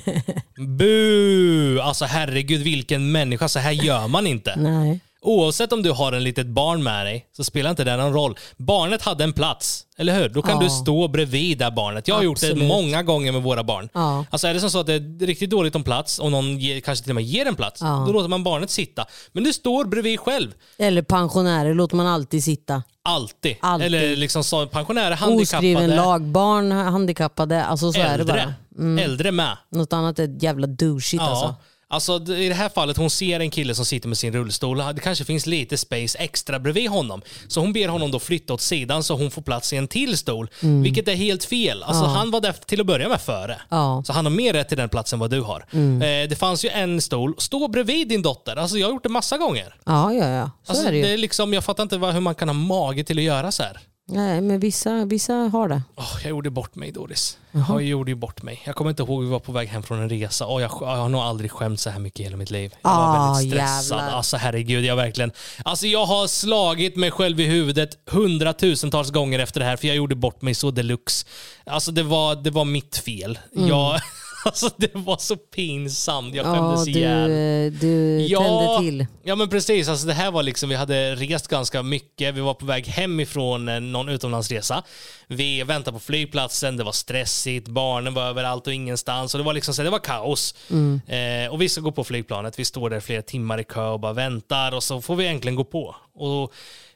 [0.77, 1.79] Bu!
[1.79, 3.47] Alltså herregud vilken människa.
[3.49, 4.55] Så här gör man inte.
[4.55, 4.99] Nej.
[5.27, 8.37] Oavsett om du har en litet barn med dig så spelar inte det någon roll.
[8.57, 10.29] Barnet hade en plats, eller hur?
[10.29, 10.63] Då kan Ja.
[10.63, 12.07] du stå bredvid det barnet.
[12.07, 12.67] Jag har gjort det Absolut.
[12.67, 13.89] många gånger med våra barn.
[13.93, 14.25] Ja.
[14.29, 16.79] Alltså är det som så att det är riktigt dåligt om plats och någon ger,
[16.79, 18.03] kanske till och med ger en plats, Ja.
[18.07, 19.05] då låter man barnet sitta.
[19.31, 20.51] Men du står bredvid själv.
[20.77, 22.83] Eller pensionärer låter man alltid sitta.
[23.03, 23.55] Alltid.
[23.61, 23.85] Alltid.
[23.85, 27.65] Eller liksom pensionärer, Oskriven handikappade, lag, barn, handikappade.
[27.65, 28.41] Alltså så är det bara.
[28.41, 29.03] äldre.
[29.03, 29.57] Äldre med.
[29.71, 31.29] Något annat är jävla douchigt Ja.
[31.29, 31.55] alltså.
[31.89, 34.77] Alltså i det här fallet, hon ser en kille som sitter med sin rullstol.
[34.77, 37.21] Det kanske finns lite space extra bredvid honom.
[37.47, 40.17] Så hon ber honom då flytta åt sidan så hon får plats i en till
[40.17, 40.49] stol.
[40.83, 41.83] Vilket är helt fel.
[41.83, 43.53] Alltså han var där till att börja med före.
[43.53, 43.59] Mm.
[43.69, 43.91] Ja.
[43.93, 44.03] Mm.
[44.03, 45.65] Så han har mer rätt till den platsen vad du har.
[45.71, 47.35] Eh, det fanns ju en stol.
[47.37, 48.55] Stå bredvid din dotter.
[48.55, 49.75] Alltså jag har gjort det massa gånger.
[49.85, 50.51] Ja, ja, ja.
[50.63, 51.03] Så Alltså, är det ju.
[51.03, 53.51] det är liksom, jag fattar inte vad, hur man kan ha mage till att göra
[53.51, 53.79] så här.
[54.09, 55.81] Nej, men vissa, vissa har det.
[55.95, 57.37] Åh, jag gjorde bort mig Doris.
[57.51, 58.61] Jag gjorde ju bort mig.
[58.65, 60.87] Jag kommer inte ihåg, vi var på väg hem från en resa och jag, jag
[60.95, 62.73] har nog aldrig skämt så här mycket i hela mitt liv.
[62.83, 63.97] Jag var Ah, väldigt stressad.
[63.99, 64.17] jävlar.
[64.17, 65.31] Alltså herregud, jag verkligen...
[65.65, 69.95] Alltså jag har slagit mig själv i huvudet hundratusentals gånger efter det här för jag
[69.97, 71.25] gjorde bort mig så deluxe.
[71.65, 73.39] Alltså det var, det var mitt fel.
[73.51, 73.99] Jag,
[74.45, 76.35] alltså det var så pinsamt.
[76.35, 77.31] Jag Ja, skämdes du, ihjäl.
[77.31, 79.05] eh, du tände till.
[79.23, 82.53] Ja men precis, alltså det här var liksom, vi hade rest ganska mycket, vi var
[82.53, 84.83] på väg hem ifrån eh, någon utomlandsresa.
[85.27, 89.53] Vi väntade på flygplatsen, det var stressigt, barnen var överallt och ingenstans och det var
[89.53, 90.55] liksom så det var kaos.
[90.71, 91.01] Mm.
[91.07, 93.99] Eh, och vi ska gå på flygplanet, vi står där flera timmar i kö och
[93.99, 95.95] bara väntar och så får vi äntligen gå på.
[96.15, 96.53] Och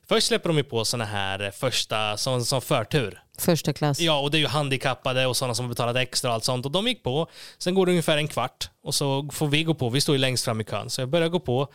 [0.09, 3.21] först släpper de ju på såna här eh, första, som, som förtur.
[3.41, 3.99] Första klass.
[3.99, 6.65] Ja, och det är ju handikappade och sådana som har betalat extra och allt sånt.
[6.65, 7.27] Och de gick på.
[7.57, 9.89] Sen går det ungefär en kvart och så får vi gå på.
[9.89, 10.89] Vi står ju längst fram i kön.
[10.89, 11.67] Så jag börjar gå på.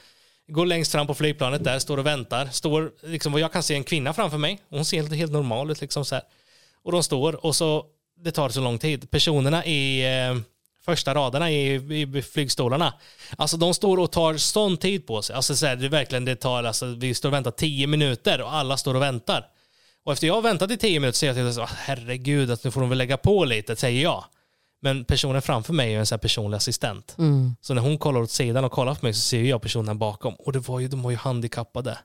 [0.48, 2.46] Går längst fram på flygplanet där, står och väntar.
[2.46, 4.58] Står, liksom, vad jag kan se en kvinna framför mig.
[4.70, 5.80] Hon ser helt, helt normal ut.
[5.80, 6.24] Liksom, så här.
[6.82, 7.84] Och de står och så,
[8.24, 9.10] det tar så lång tid.
[9.10, 10.36] Personerna i eh,
[10.84, 12.94] första raderna i, i flygstolarna,
[13.38, 15.36] alltså de står och tar sån tid på sig.
[15.36, 18.40] Alltså så här, det är verkligen, det tar, alltså, vi står och väntar tio minuter
[18.40, 19.46] och alla står och väntar.
[20.06, 22.70] Och efter jag har väntat i tio minuter så säger jag till herregud, att nu
[22.70, 24.24] får de väl lägga på lite, säger jag.
[24.82, 27.14] Men personen framför mig är en sån personlig assistent.
[27.60, 30.34] Så när hon kollar åt sidan och kollar på mig så ser jag personen bakom.
[30.34, 31.98] Och det var ju, de var ju handikappade.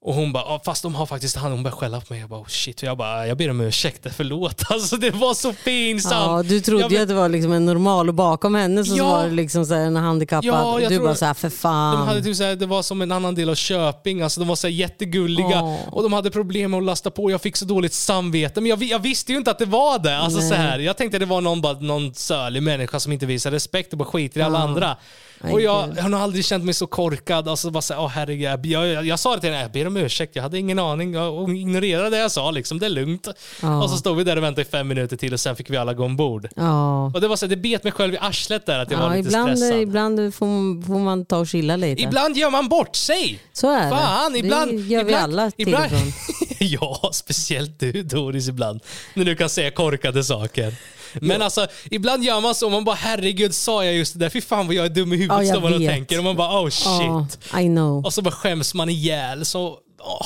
[0.00, 2.20] Och hon bara, "Ja, fast de har faktiskt hand Hon började skälla på mig.
[2.20, 2.82] Jag bara, oh shit.
[2.82, 4.62] Jag bara, jag ber om ursäkt, förlåt.
[4.70, 6.14] Alltså det var så pinsamt.
[6.14, 8.96] Ja, du trodde Jag ju att det var liksom en normal och bakom henne så
[8.96, 9.08] Ja.
[9.08, 10.44] var det liksom så här en handikappad.
[10.44, 11.98] Ja, jag du tror- bara så här, för fan.
[11.98, 14.56] De hade typ såhär, det var som en annan del av Köping, alltså de var
[14.56, 15.88] så här jättegulliga Åh.
[15.92, 17.30] och de hade problem med att lasta på.
[17.30, 20.18] Jag fick så dåligt samvete, men jag, jag visste ju inte att det var det.
[20.18, 20.48] Alltså Nej.
[20.48, 23.92] så här, jag tänkte det var någon, bara, någon sölig människa som inte visar respekt
[23.92, 24.96] och bara skiter i alla andra.
[25.40, 27.48] Och jag, jag har nog aldrig känt mig så korkad.
[27.48, 28.66] Alltså bara så här, åh herregud.
[28.66, 31.18] Jag, jag, jag sa det till henne, jag ber om ursäkt, jag hade ingen aning.
[31.18, 33.28] Och ignorerade det jag sa, liksom, det är lugnt.
[33.62, 33.82] Ja.
[33.82, 35.76] Och så stod vi där och väntade i fem minuter till och sen fick vi
[35.76, 36.48] alla gå ombord.
[36.56, 38.98] Ja, Och det var så här, det bet mig själv i arslet där att jag
[38.98, 39.80] var ja lite ibland, stressad.
[39.80, 42.02] ibland får, får man ta och chilla lite.
[42.02, 43.40] Ibland gör man bort sig.
[43.52, 44.38] så är Fan, det.
[44.38, 44.70] ibland...
[44.70, 45.90] det gör vi ibland, alla till ibland.
[46.60, 48.80] Ja, speciellt du Doris ibland.
[49.14, 50.74] När du kan säga korkade saker.
[51.14, 52.70] Men alltså, ibland gör man så.
[52.70, 54.28] Man bara herregud, sa jag just det där?
[54.30, 56.18] Fy fan vad jag är dum i huvudet Ja, står man och tänker.
[56.18, 57.38] Och man bara oh shit.
[57.60, 58.04] I know.
[58.06, 59.44] Och så bara skäms man ihjäl.
[59.44, 59.76] Så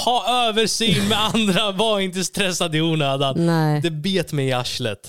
[0.04, 1.70] ha översyn med andra.
[1.72, 3.46] Var inte stressad i onödan.
[3.46, 3.80] Nej.
[3.80, 5.08] Det bet mig i arslet.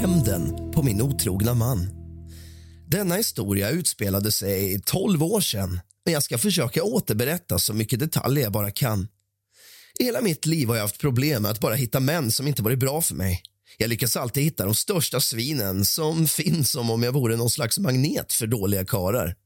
[0.00, 1.88] Hämnden på min otrogna man.
[2.86, 8.44] Denna historia utspelade sig 12 år sedan men jag ska försöka återberätta så mycket detaljer
[8.44, 9.08] jag bara kan.
[9.98, 12.62] I hela mitt liv har jag haft problem med att bara hitta män som inte
[12.62, 13.42] varit bra för mig.
[13.78, 17.78] Jag lyckas alltid hitta de största svinen som finns som om jag vore någon slags
[17.78, 19.36] magnet för dåliga karar.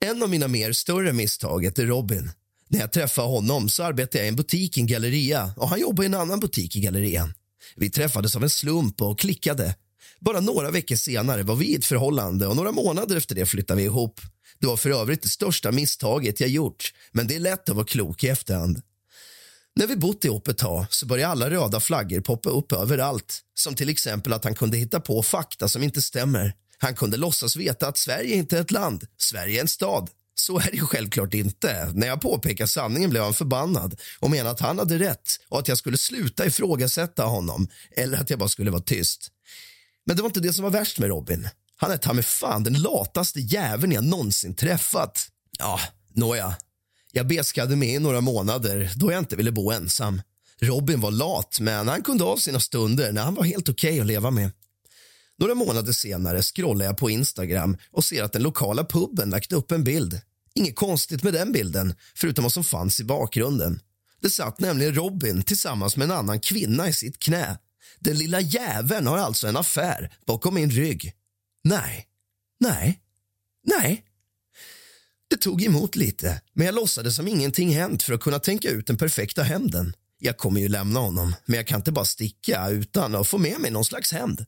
[0.00, 2.30] En av mina mer större misstag heter Robin.
[2.68, 5.80] När jag träffade honom så arbetade jag i en butik i en galleria och han
[5.80, 7.34] jobbade i en annan butik i gallerian.
[7.76, 9.74] Vi träffades av en slump och klickade.
[10.20, 13.80] Bara några veckor senare var vi i ett förhållande och några månader efter det flyttade
[13.80, 14.20] vi ihop.
[14.58, 17.86] Det var för övrigt det största misstaget jag gjort, men det är lätt att vara
[17.86, 18.82] klok i efterhand.
[19.76, 23.40] När vi bott ihop ett tag så började alla röda flaggor poppa upp överallt.
[23.54, 26.54] Som till exempel att han kunde hitta på fakta som inte stämmer.
[26.78, 30.10] Han kunde låtsas veta att Sverige inte är ett land, Sverige är en stad.
[30.34, 31.92] Så är det ju självklart inte.
[31.94, 35.68] När jag påpekade sanningen blev han förbannad och menade att han hade rätt och att
[35.68, 39.30] jag skulle sluta ifrågasätta honom eller att jag bara skulle vara tyst.
[40.06, 41.48] Men det var inte det som var värst med Robin.
[41.76, 45.28] Han är ta mig fan den lataste jäveln jag någonsin träffat.
[45.58, 45.80] Ja,
[46.14, 46.56] nåja.
[47.12, 50.22] Jag beskade mig i några månader då jag inte ville bo ensam.
[50.60, 54.00] Robin var lat, men han kunde ha sina stunder när han var helt okej okay
[54.00, 54.50] att leva med.
[55.38, 59.72] Några månader senare scrollar jag på Instagram och ser att den lokala puben lagt upp
[59.72, 60.20] en bild.
[60.54, 63.80] Inget konstigt med den bilden, förutom vad som fanns i bakgrunden.
[64.20, 67.58] Det satt nämligen Robin tillsammans med en annan kvinna i sitt knä.
[68.00, 71.12] Den lilla jäveln har alltså en affär bakom min rygg.
[71.64, 72.06] Nej,
[72.60, 73.00] nej,
[73.66, 74.04] nej.
[75.30, 78.86] Det tog emot lite, men jag låtsades som ingenting hänt för att kunna tänka ut
[78.86, 79.96] den perfekta hämnden.
[80.18, 83.60] Jag kommer ju lämna honom, men jag kan inte bara sticka utan att få med
[83.60, 84.46] mig någon slags hämnd.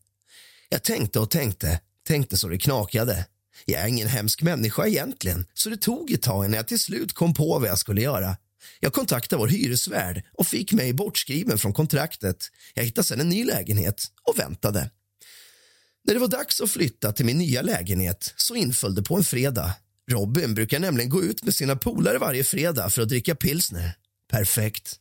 [0.69, 3.27] Jag tänkte och tänkte, tänkte så det knakade.
[3.65, 7.13] Jag är ingen hemsk människa egentligen, så det tog ett tag innan jag till slut
[7.13, 8.37] kom på vad jag skulle göra.
[8.81, 12.37] Jag kontaktade vår hyresvärd och fick mig bortskriven från kontraktet.
[12.75, 14.91] Jag hittade sedan en ny lägenhet och väntade.
[16.05, 19.25] När det var dags att flytta till min nya lägenhet så inföll det på en
[19.25, 19.75] fredag.
[20.11, 23.97] Robin brukar nämligen gå ut med sina polare varje fredag för att dricka pilsner.
[24.31, 24.97] Perfekt.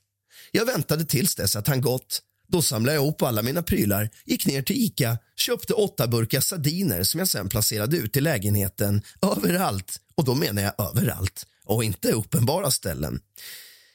[0.52, 2.22] Jag väntade tills dess att han gått.
[2.48, 7.04] Då samlade jag ihop alla mina prylar, gick ner till Ica, köpte åtta burkar sardiner
[7.04, 10.00] som jag sen placerade ut i lägenheten, överallt.
[10.16, 13.20] Och då menar jag överallt, och inte uppenbara ställen.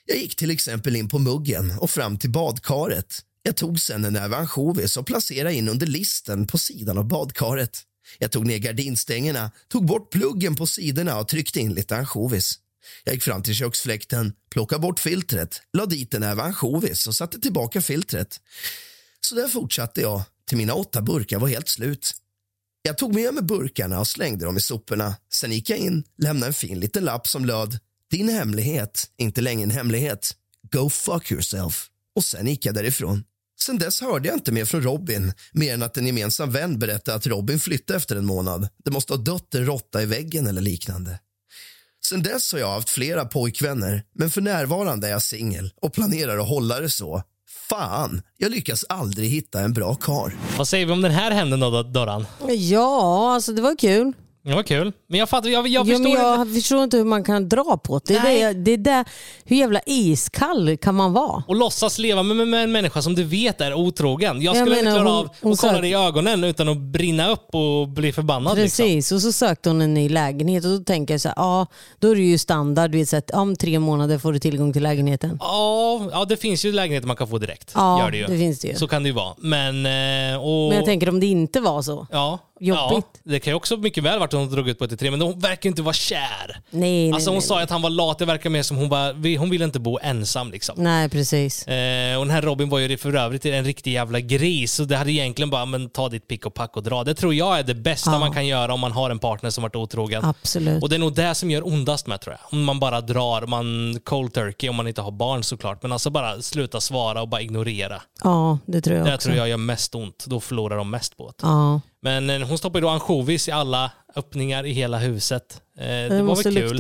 [0.07, 3.19] Jag gick till exempel in på muggen och fram till badkaret.
[3.43, 7.83] Jag tog sen en näve ansjovis och placerade in under listen på sidan av badkaret.
[8.19, 12.59] Jag tog ner gardinstängerna, tog bort pluggen på sidorna och tryckte in lite ansjovis.
[13.05, 17.41] Jag gick fram till köksfläkten, plockade bort filtret, la dit en näve ansjovis och satte
[17.41, 18.41] tillbaka filtret.
[19.21, 22.11] Så där fortsatte jag till mina åtta burkar var helt slut.
[22.83, 25.17] Jag tog med mig burkarna och slängde dem i soporna.
[25.33, 27.79] Sen gick jag in, lämnade en fin liten lapp som löd
[28.11, 30.31] Din hemlighet, inte längre en hemlighet.
[30.73, 31.87] Go fuck yourself.
[32.17, 33.25] Och sen gick jag därifrån.
[33.61, 37.17] Sen dess hörde jag inte mer från Robin, mer än att en gemensam vän berättade
[37.17, 38.69] att Robin flyttade efter en månad.
[38.85, 41.19] Det måste ha dött en råtta i väggen eller liknande.
[42.11, 46.39] Sen dess har jag haft flera pojkvänner, men för närvarande är jag singel och planerar
[46.39, 47.23] att hålla det så.
[47.69, 50.35] Fan, jag lyckas aldrig hitta en bra kar.
[50.59, 52.27] Vad säger vi om den här händelsen då, Dorran?
[52.49, 54.13] Ja, alltså det var kul.
[54.43, 54.93] Det var kul.
[55.07, 56.55] Men jag fattar, jag, jag ja, förstår men jag inte.
[56.55, 58.15] förstår inte hur man kan dra på det.
[58.15, 58.55] Det är Nej.
[58.55, 59.05] det, det är det.
[59.45, 61.43] Hur jävla iskall kan man vara?
[61.49, 64.43] Och låtsas leva med, med, en människa som du vet är otrogen.
[64.43, 66.69] Jag Jag skulle inte klara hon- av hon att kolla sa- dig i ögonen utan
[66.69, 68.59] att brinna upp och bli förbannad.
[68.59, 68.85] Liksom.
[68.85, 71.67] Precis, och så sökte hon en ny lägenhet och då tänker jag så här, ja
[71.99, 74.83] då är det ju standard, vet, så att om tre månader får du tillgång till
[74.83, 75.39] lägenheten.
[75.41, 77.73] Ja, ja, det finns ju lägenheter man kan få direkt.
[77.75, 78.27] Ja, Gör det, ju.
[78.27, 78.75] det finns det ju.
[78.75, 79.35] Så kan det ju vara.
[79.39, 82.07] Men, eh, och, Men jag tänker om det inte var så.
[82.11, 83.07] ja, jobbigt.
[83.13, 85.11] Ja, det kan ju också mycket väl varit att hon drog ut på till tre,
[85.11, 86.61] men hon verkar inte vara kär.
[86.71, 87.49] Nej, Alltså nej, hon nej.
[87.49, 89.81] sa ju att han var lat, det verkar mer som hon bara, hon ville inte
[89.81, 90.75] bo ensam liksom.
[90.79, 91.67] Nej, precis.
[91.69, 94.75] Eh, och den här Robin var ju för övrigt en riktig jävla gris.
[94.75, 97.05] Så det hade egentligen bara, men ta ditt pick och pack och dra.
[97.05, 98.19] Det tror jag är det bästa Ja.
[98.19, 100.25] man kan göra om man har en partner som varit otrogen.
[100.25, 100.83] Absolut.
[100.83, 102.59] Och det är nog det som gör ondast med tror jag.
[102.59, 105.83] Om man bara drar, man cold turkey om man inte har barn såklart.
[105.83, 108.03] Men alltså bara sluta svara och bara ignorera.
[108.25, 109.25] Ja, det tror jag Det också.
[109.27, 110.25] tror jag gör mest ont.
[110.27, 111.35] Då förlorar de mest på det.
[111.43, 111.81] Ja.
[112.03, 115.63] Men eh, hon stoppade då ansjovis i alla öppningar i hela huset.
[115.79, 116.79] Eh, det var väl kul.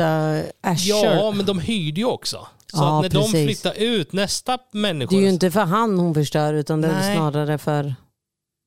[0.88, 2.46] Ja, men de hyrde ju också.
[2.66, 3.46] Så Ja, att när de precis.
[3.62, 5.10] flyttar ut, nästa människa...
[5.10, 7.16] Det är ju inte för han hon förstör utan det är Nej.
[7.16, 7.94] snarare för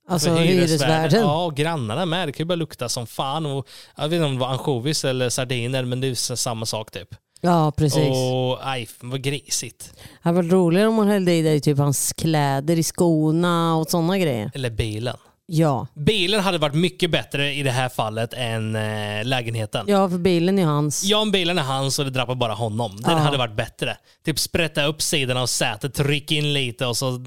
[0.10, 1.22] alltså, hyresvärden.
[1.22, 2.28] Ja, och grannarna med.
[2.28, 3.46] Det kan ju bara lukta som fan.
[3.46, 6.66] Och, jag vet inte om det var ansjovis eller sardiner, men det är ju samma
[6.66, 7.16] sak typ.
[7.42, 8.10] Ja, precis.
[8.10, 9.94] Och aj, vad grisigt.
[9.96, 13.90] Det hade varit roligare om hon hällde i dig typ hans kläder i skorna och
[13.90, 14.52] sådana grejer.
[14.54, 15.18] Eller bilen.
[15.46, 15.88] Ja.
[15.96, 19.86] Bilen hade varit mycket bättre i det här fallet än eh, lägenheten.
[19.90, 21.04] ja, för bilen är hans.
[21.04, 22.96] Ja, om bilen är hans och det drabbar bara honom.
[23.02, 23.18] Den Ja.
[23.18, 23.98] hade varit bättre.
[24.26, 27.26] Typ sprätta upp sidorna av sätet, tryck in lite och så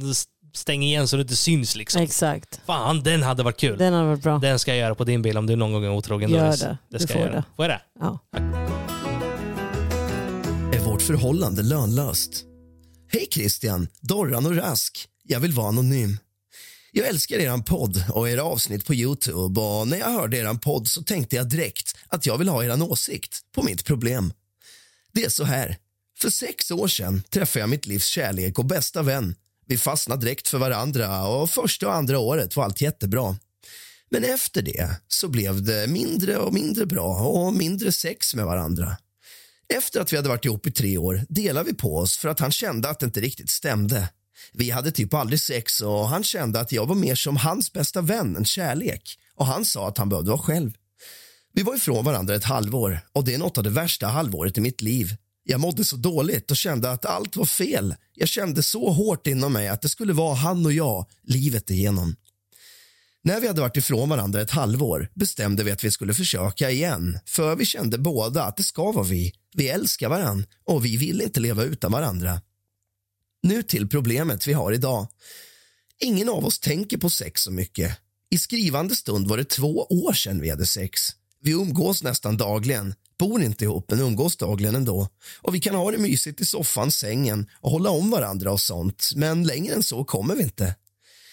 [0.55, 2.03] stäng igen så det inte syns liksom.
[2.03, 2.61] Exakt.
[2.67, 3.79] Fan, den hade varit kul.
[3.79, 4.59] Den, Den hade varit bra.
[4.59, 6.31] ska jag göra på din bil om du någon gång är otrogen.
[6.31, 6.61] Gör Doris.
[6.61, 6.79] det.
[6.91, 7.37] Det Du ska får jag göra.
[7.41, 7.45] det.
[7.57, 7.81] Får jag det?
[8.01, 8.19] Ja.
[10.73, 12.45] Är vårt förhållande lönlöst?
[13.12, 15.07] Hej Christian, Dorran och Rask.
[15.25, 16.19] Jag vill vara anonym.
[16.99, 20.89] Jag älskar eran podd och era avsnitt på Youtube och när jag hörde eran podd
[20.89, 24.33] så tänkte jag direkt att jag vill ha eran åsikt på mitt problem.
[25.13, 25.77] Det är så här.
[26.19, 29.35] För sex år sedan träffade jag mitt livs kärlek och bästa vän.
[29.67, 33.37] Vi fastnade direkt för varandra och första och andra året var allt jättebra.
[34.11, 38.97] Men efter det så blev det mindre och mindre bra och mindre sex med varandra.
[39.75, 42.41] Efter att vi hade varit ihop i tre år delade vi på oss för att
[42.41, 44.09] han kände att det inte riktigt stämde.
[44.53, 48.01] Vi hade typ aldrig sex och han kände att jag var mer som hans bästa
[48.01, 50.72] vän än kärlek och han sa att han behövde vara själv.
[51.53, 54.61] Vi var ifrån varandra ett halvår och det är något av det värsta halvåret i
[54.61, 55.16] mitt liv.
[55.45, 57.95] Jag mådde så dåligt och kände att allt var fel.
[58.14, 62.16] Jag kände så hårt inom mig att det skulle vara han och jag livet igenom.
[63.22, 67.18] När vi hade varit ifrån varandra ett halvår bestämde vi att vi skulle försöka igen
[67.26, 69.32] för vi kände båda att det ska vara vi.
[69.55, 72.41] Vi älskar varandra och vi vill inte leva utan varandra.
[73.43, 75.07] Nu till problemet vi har idag.
[76.01, 77.99] Ingen av oss tänker på sex så mycket.
[78.30, 81.01] I skrivande stund var det två år sedan vi hade sex.
[81.43, 85.09] Vi umgås nästan dagligen, bor inte ihop men umgås dagligen ändå.
[85.41, 89.11] Och vi kan ha det mysigt i soffan, sängen och hålla om varandra och sånt.
[89.16, 90.74] Men längre än så kommer vi inte.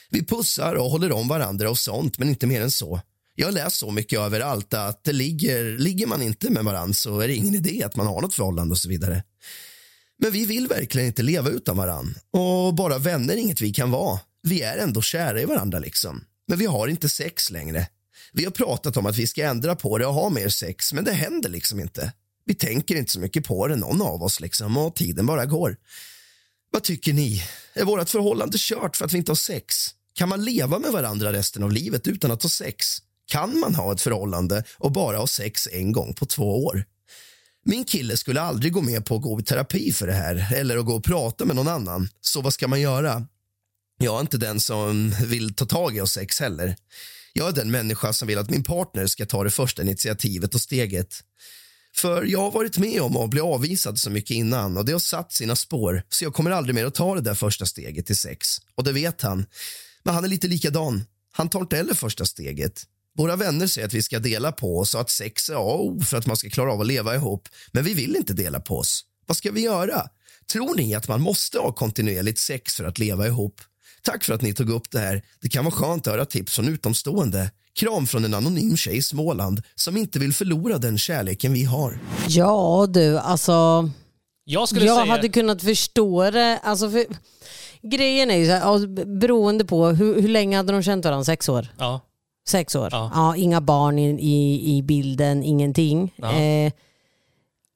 [0.09, 3.01] Vi pussar och håller om varandra och sånt, men inte mer än så.
[3.35, 7.19] Jag har läst så mycket överallt att det ligger, ligger man inte med varandra så
[7.19, 9.23] är det ingen idé att man har något förhållande och så vidare.
[10.17, 12.15] Men vi vill verkligen inte leva utan varann.
[12.31, 14.19] Och bara vänner är inget vi kan vara.
[14.43, 16.23] Vi är ändå kära i varandra liksom.
[16.47, 17.87] Men vi har inte sex längre.
[18.33, 21.03] Vi har pratat om att vi ska ändra på det och ha mer sex, men
[21.03, 22.13] det händer liksom inte.
[22.45, 25.77] Vi tänker inte så mycket på det, någon av oss, liksom, och tiden bara går.
[26.71, 27.43] Vad tycker ni?
[27.73, 29.75] Är vårt förhållande kört för att vi inte har sex?
[30.13, 32.85] Kan man leva med varandra resten av livet utan att ha sex?
[33.25, 36.85] Kan man ha ett förhållande och bara ha sex en gång på två år?
[37.65, 40.77] Min kille skulle aldrig gå med på att gå i terapi för det här eller
[40.77, 42.09] att gå och prata med någon annan.
[42.21, 43.27] Så vad ska man göra?
[43.99, 46.75] Jag är inte den som vill ta tag i oss sex heller.
[47.33, 50.61] Jag är den människa som vill att min partner ska ta det första initiativet och
[50.61, 51.15] steget.
[51.95, 54.99] För jag har varit med om att bli avvisad så mycket innan och det har
[54.99, 58.17] satt sina spår så jag kommer aldrig mer att ta det där första steget till
[58.17, 58.47] sex.
[58.75, 59.45] Och det vet han.
[60.03, 61.05] Men han är lite likadan.
[61.31, 62.83] Han tar inte heller första steget.
[63.17, 65.85] Våra vänner säger att vi ska dela på oss och att sex är A och
[65.85, 67.47] O för att man ska klara av att leva ihop.
[67.71, 69.01] Men vi vill inte dela på oss.
[69.25, 70.07] Vad ska vi göra?
[70.51, 73.61] Tror ni att man måste ha kontinuerligt sex för att leva ihop?
[74.01, 75.23] Tack för att ni tog upp det här.
[75.41, 77.51] Det kan vara skönt att höra tips från utomstående.
[77.79, 81.99] Kram från en anonym tjej i Småland som inte vill förlora den kärleken vi har.
[82.27, 83.89] Ja du, alltså
[84.45, 85.11] Jag skulle jag säga...
[85.11, 86.59] hade kunnat förstå det.
[86.63, 87.05] Alltså för,
[87.81, 91.25] grejen är ju så här, beroende på hur, hur länge hade de känt varandra?
[91.25, 91.67] Sex år?
[91.77, 92.01] Ja.
[92.47, 92.89] Sex år?
[92.91, 93.11] Ja.
[93.13, 93.35] Ja.
[93.35, 96.13] inga barn i, i, i bilden, ingenting.
[96.15, 96.33] Ja.
[96.33, 96.71] Eh,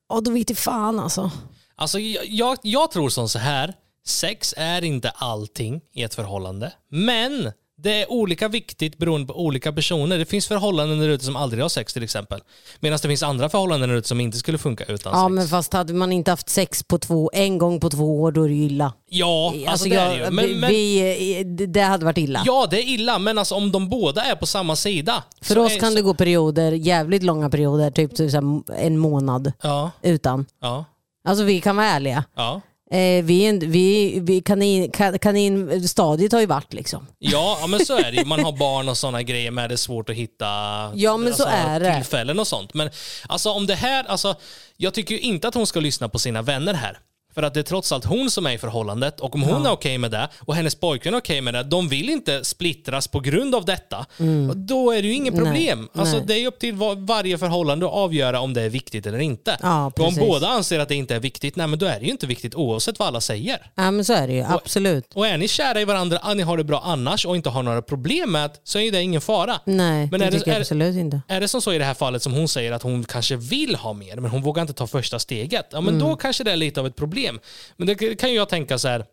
[0.09, 1.31] och då vet jag fan alltså.
[1.75, 3.73] Alltså, jag, jag, jag tror som så här.
[4.05, 6.73] Sex är inte allting i ett förhållande.
[6.89, 10.17] Men det är olika viktigt beroende på olika personer.
[10.17, 12.39] Det finns förhållanden där ute som aldrig har sex till exempel.
[12.79, 15.33] Medan det finns andra förhållanden där ute som inte skulle funka utan Ja sex.
[15.35, 18.43] men fast hade man inte haft sex på två, en gång på två år då
[18.43, 18.93] är det ju illa.
[19.09, 20.21] Ja, alltså, det är det ju.
[20.21, 22.43] jag, Men, men, vi, det- det hade varit illa.
[22.45, 25.23] ja, det är illa, men alltså om de båda är på samma sida.
[25.41, 28.97] För så oss är, kan det gå perioder, jävligt långa perioder, typ så här en
[28.97, 30.45] månad Ja, utan.
[30.61, 30.85] ja,
[31.27, 32.23] Alltså vi kan vara ärliga.
[32.35, 32.61] ja.
[32.91, 37.07] Eh, vi, vi, vi kanin, ka- kaninstadiet har ju varit liksom.
[37.19, 38.25] Ja, ja, men så är det ju.
[38.25, 39.69] Man har barn och sådana grejer med.
[39.69, 40.45] Det är svårt att hitta
[40.95, 41.95] Ja, men så är det.
[41.95, 42.73] tillfällen och sånt.
[42.73, 42.89] Men
[43.27, 44.35] alltså om det här, alltså,
[44.77, 46.97] jag tycker ju inte att hon ska lyssna på sina vänner här.
[47.37, 49.71] För att det är trots allt hon som är i förhållandet och om hon är
[49.71, 53.19] okej med det och hennes pojkvän är okej med det, de vill inte splittras på
[53.19, 54.05] grund av detta.
[54.49, 55.43] Och Då är det ju inget Mm.
[55.43, 55.89] Nej, problem.
[55.95, 56.25] Alltså, nej.
[56.27, 59.57] det är upp till var, varje förhållande att avgöra om det är viktigt eller inte.
[59.61, 62.05] Ja, och om båda anser att det inte är viktigt, nej men då är det
[62.05, 63.71] ju inte viktigt oavsett vad alla säger.
[63.75, 65.05] Ja men så är det ju, absolut.
[65.13, 67.63] Och är ni kära i varandra, att ni har det bra annars och inte har
[67.63, 69.59] några problem med det, så är det ingen fara.
[69.65, 71.21] Nej, Men det är det- tycker jag är- absolut inte.
[71.27, 73.75] Är det som så i det här fallet som hon säger att hon kanske vill
[73.75, 76.07] ha mer, men hon vågar inte ta första steget, ja men Mm.
[76.09, 77.26] då kanske det är lite av ett problem.
[77.77, 79.05] Men det kan jag tänka så här,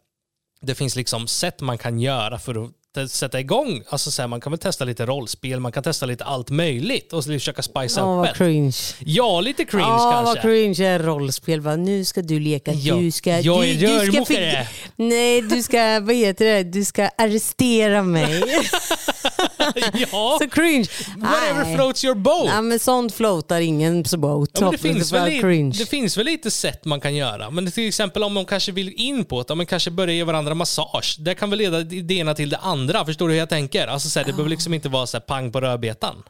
[0.61, 2.71] det finns liksom sätt man kan göra för att
[3.11, 3.83] sätta igång.
[3.89, 7.13] Alltså så här, man kan väl testa lite rollspel, man kan testa lite allt möjligt
[7.13, 8.77] och försöka spicea Åh upp vad cringe.
[8.99, 10.43] Ja, lite cringe Ja vad kanske.
[10.49, 11.61] cringe är rollspel.
[11.61, 11.77] Va?
[11.77, 13.41] Nu ska du leka, Ja, du ska...
[13.41, 14.69] jag är du, ska rörmokare.
[14.97, 16.63] Nej, du ska, vad heter det?
[16.63, 18.43] Du ska arrestera mig.
[20.13, 20.87] ja, så cringe.
[21.17, 21.75] whatever Nej.
[21.77, 22.47] floats your boat.
[22.47, 24.51] Ja men sånt floatar ingen så boat.
[24.53, 25.75] Ja, men det, finns väl lite, cringe.
[25.79, 27.51] det finns väl lite sätt man kan göra.
[27.51, 30.55] Men till exempel om de kanske vill in på det, man kanske börjar ge varandra
[30.55, 31.17] massage.
[31.19, 33.05] Det kan väl leda det ena till det andra.
[33.05, 33.87] Förstår du hur jag tänker?
[33.87, 36.23] Alltså, så här, det behöver liksom inte vara så här, pang på rödbetan.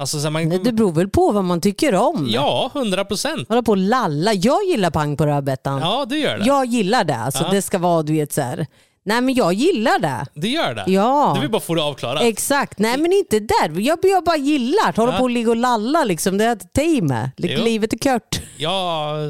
[0.00, 2.26] Alltså, så man, Nej, det beror väl på vad man tycker om.
[2.30, 3.48] Ja, hundra procent.
[3.48, 4.32] Hålla på och lalla.
[4.32, 5.80] Jag gillar pang på rödbetan.
[5.80, 6.44] Ja, du gör det.
[6.46, 7.16] Jag gillar det.
[7.16, 7.50] Alltså, Ja.
[7.50, 8.66] Det ska vara du vet så här.
[9.08, 10.26] Nej men jag gillar det.
[10.34, 10.84] Du gör det?
[10.86, 11.32] Ja.
[11.34, 12.22] Du vill bara få det avklarat?
[12.22, 12.78] Exakt.
[12.78, 13.80] Nej men inte där.
[13.80, 15.18] Jag, jag bara gillar att hålla Ja.
[15.18, 16.38] på och ligga och lalla liksom.
[16.38, 17.30] Det är ett tid med.
[17.36, 18.40] Livet är kort.
[18.56, 18.70] Jag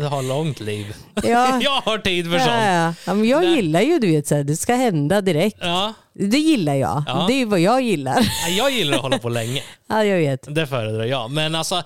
[0.08, 0.94] har långt liv.
[1.14, 1.58] Ja.
[1.62, 2.54] jag har tid för Ja, sånt.
[2.56, 2.94] ja.
[3.06, 3.54] Ja, men jag Nej.
[3.56, 4.44] gillar ju du vet så här.
[4.44, 5.58] Det ska hända direkt.
[5.60, 5.94] Ja.
[6.18, 7.02] Det gillar jag.
[7.06, 7.24] Ja.
[7.28, 8.32] Det är vad jag gillar.
[8.58, 9.62] Jag gillar att hålla på länge.
[9.90, 10.54] Ja, jag vet.
[10.54, 11.30] Det föredrar jag.
[11.30, 11.82] Men alltså,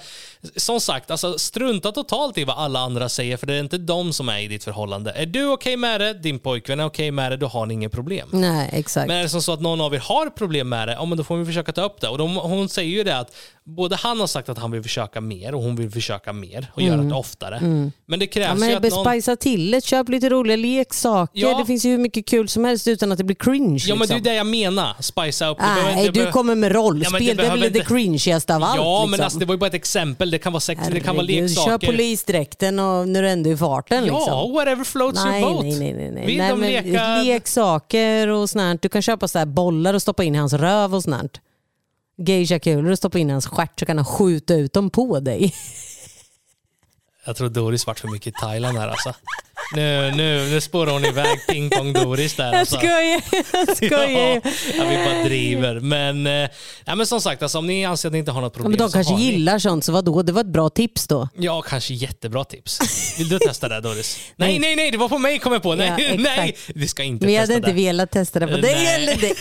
[0.57, 4.12] som sagt, alltså, strunta totalt i vad alla andra säger för det är inte de
[4.12, 5.11] som är i ditt förhållande.
[5.11, 7.93] Är du okej med det, din pojkvän är okej med det, då har ni inget
[7.93, 8.28] problem.
[8.33, 9.09] Nej, exakt.
[9.09, 11.18] Men är det som så att någon av er har problem med det, ja, men
[11.18, 12.09] då får vi försöka ta upp det.
[12.09, 15.20] Och de, hon säger ju det att både han har sagt att han vill försöka
[15.20, 17.61] mer och hon vill försöka mer och göra det oftare.
[18.07, 18.62] Men det krävs Mm.
[18.62, 19.05] Ja, ju men att någon...
[19.05, 21.41] bespicea till det, köp lite roliga leksaker.
[21.41, 21.59] Ja.
[21.59, 23.85] Det finns ju hur mycket kul som helst utan att det blir cringe.
[23.87, 24.21] Ja men liksom.
[24.22, 24.96] Det jag menar.
[24.98, 27.12] Det behöver Nej, inte- du behöver- kommer med Ja, rollspel.
[27.12, 28.76] det det är väl behöver det inte- cringigaste av allt.
[28.76, 29.10] Ja, liksom.
[29.10, 30.30] men alltså, det var ju bara ett exempel.
[30.30, 31.70] Det kan vara sex, det kan vara Herregud, leksaker.
[31.70, 34.06] Kör polisdräkten och när du ändå är i farten.
[34.06, 34.52] Ja, liksom.
[34.52, 35.62] whatever floats Nej, your boat.
[35.64, 36.26] nej, nej, nej, nej.
[36.26, 37.16] Vill nej de leka...
[37.22, 38.82] Leksaker och sånt.
[38.82, 41.40] Du kan köpa så här bollar och stoppa in i hans röv och sånt.
[42.26, 45.54] Geisha-kulor och stoppa in i hans stjärt så kan han skjuta ut dem på dig.
[47.24, 49.14] Jag tror Doris varit för mycket i Thailand här alltså.
[49.74, 52.44] Nu, nu, nu spårar hon iväg pingpong-Doris där.
[52.46, 52.76] Jag Alltså.
[52.76, 54.40] skojar, jag skojar.
[54.44, 55.80] Ja, ja, vi bara driver.
[55.80, 56.50] Men, eh,
[56.84, 58.78] ja, men som sagt, alltså, om ni anser att ni inte har något problem men
[58.78, 59.24] de så kanske har ni.
[59.24, 60.22] gillar sånt, så vadå?
[60.22, 61.28] Det var ett bra tips då.
[61.38, 62.78] Ja, kanske jättebra tips.
[63.18, 64.18] Vill du testa det Doris?
[64.36, 64.76] Nej, Nej.
[64.76, 65.74] nej, det var på mig kom jag på.
[65.74, 66.36] Nej, Ja, exakt.
[66.36, 67.74] nej, vi ska inte Vi testa hade inte det.
[67.86, 68.94] velat testa det på dig Nej.
[68.94, 69.34] eller dig.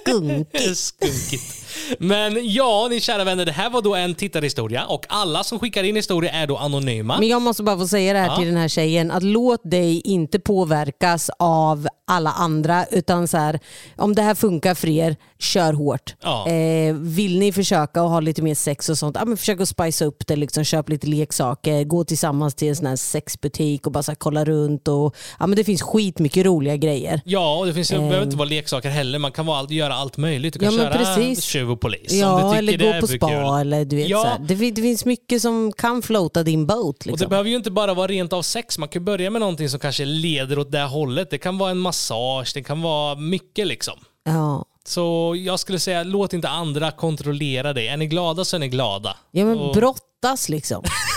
[0.00, 0.76] Skunkigt.
[0.78, 1.65] Skunkigt.
[1.98, 5.84] Men ja, ni kära vänner, det här var då en tittarhistoria och alla som skickar
[5.84, 7.18] in historia är då anonyma.
[7.18, 8.36] Men jag måste bara få säga det här Ja.
[8.36, 9.10] till den här tjejen.
[9.10, 12.86] Att låt dig inte påverkas av alla andra.
[12.90, 13.60] Utan så här,
[13.96, 16.14] om det här funkar för er, kör hårt.
[16.22, 16.48] Ja.
[16.48, 19.68] Eh, vill ni försöka och ha lite mer sex och sånt, ja, men försök att
[19.68, 20.36] spice upp det.
[20.36, 24.16] Liksom, köp lite leksaker, gå tillsammans till en sån här sexbutik och bara så här,
[24.16, 24.88] kolla runt.
[24.88, 27.20] Och, ja, men det finns skitmycket roliga grejer.
[27.24, 29.18] Ja, och det finns, det behöver inte vara leksaker heller.
[29.18, 30.54] Man kan vara göra allt möjligt.
[30.54, 31.44] Du kan Ja, köra precis.
[31.44, 32.12] tjuv polis.
[32.12, 33.28] Ja, eller det gå på spa.
[33.28, 33.60] kul.
[33.60, 34.22] Eller, du vet, Ja.
[34.22, 34.38] så här.
[34.38, 36.78] Det, det finns mycket som kan floata din båt.
[36.78, 37.28] Och det Liksom.
[37.28, 38.78] behöver ju inte bara vara rent av sex.
[38.78, 41.30] Man kan börja med någonting som kanske leder åt det hållet.
[41.30, 43.94] Det kan vara en massage, det kan vara mycket liksom.
[44.24, 44.64] Ja.
[44.84, 47.88] Så jag skulle säga, låt inte andra kontrollera dig.
[47.88, 49.16] Är ni glada så är ni glada.
[49.30, 50.82] ja, men Och- brottas liksom.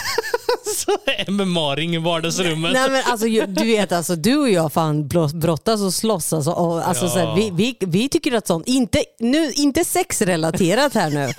[1.28, 2.74] MMA-ring i vardagsrummet.
[2.74, 6.34] Nej, men alltså, du vet, alltså, du och jag fan bro- brottas och slåss.
[6.34, 7.12] Alltså, och, alltså, Ja.
[7.12, 11.30] så här, vi, vi, vi tycker att sånt, inte, nu, inte sexrelaterat här nu,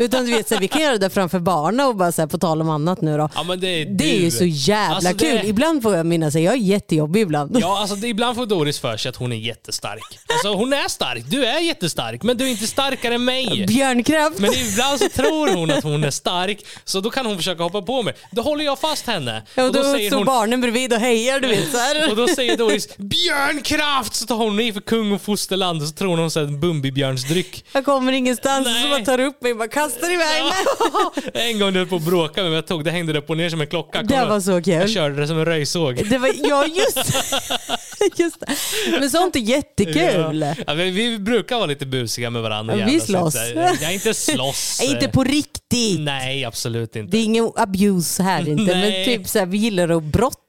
[0.00, 2.26] utan du vet, så här, vi kan göra det framför barnen och bara så här,
[2.26, 3.28] på tal om annat nu då.
[3.34, 5.40] Ja, men det är, Det är ju så jävla Alltså, kul.
[5.44, 7.58] Ibland får jag minnas att jag är jättejobbig ibland.
[7.60, 10.18] Ja, alltså det, ibland får Doris för sig att hon är jättestark.
[10.32, 13.64] Alltså hon är stark, du är jättestark, men du är inte starkare än mig.
[13.68, 14.38] Björnkraft.
[14.38, 17.82] Men ibland så tror hon att hon är stark, så då kan hon försöka hoppa
[17.82, 18.14] på mig.
[18.30, 19.42] Då håller jag fast henne.
[19.54, 21.40] ja, och och då då säger står hon, barnen bredvid och hejar.
[21.40, 22.10] Du vet, så här.
[22.10, 24.14] och då säger Doris björnkraft!
[24.14, 27.64] Så tar hon i för kung och fosterland och så tror hon en Bumbibjörnsdryck.
[27.72, 28.90] Jag kommer ingenstans och så Nej.
[28.90, 30.52] bara tar upp mig och bara kastar iväg mig.
[31.50, 33.36] en gång du höll på att bråka med mig, jag tog det hängde upp och
[33.36, 34.02] ner som en klocka.
[34.02, 34.74] Det Kommer du var så kul.
[34.74, 36.08] Jag körde det som en röjsåg.
[36.10, 36.96] Det var, ja, just,
[38.16, 38.46] just det.
[39.00, 40.40] Men sånt är jättekul.
[40.40, 40.54] Ja.
[40.66, 42.76] Ja, vi, brukar vara lite busiga med varandra.
[42.76, 43.34] Ja, vi slåss.
[43.54, 44.80] Jag är inte slåss.
[44.82, 46.00] Inte på riktigt.
[46.00, 47.10] Nej, absolut inte.
[47.10, 49.06] Det är ingen abuse här inte, Nej.
[49.06, 50.02] men typ så här, vi gillar att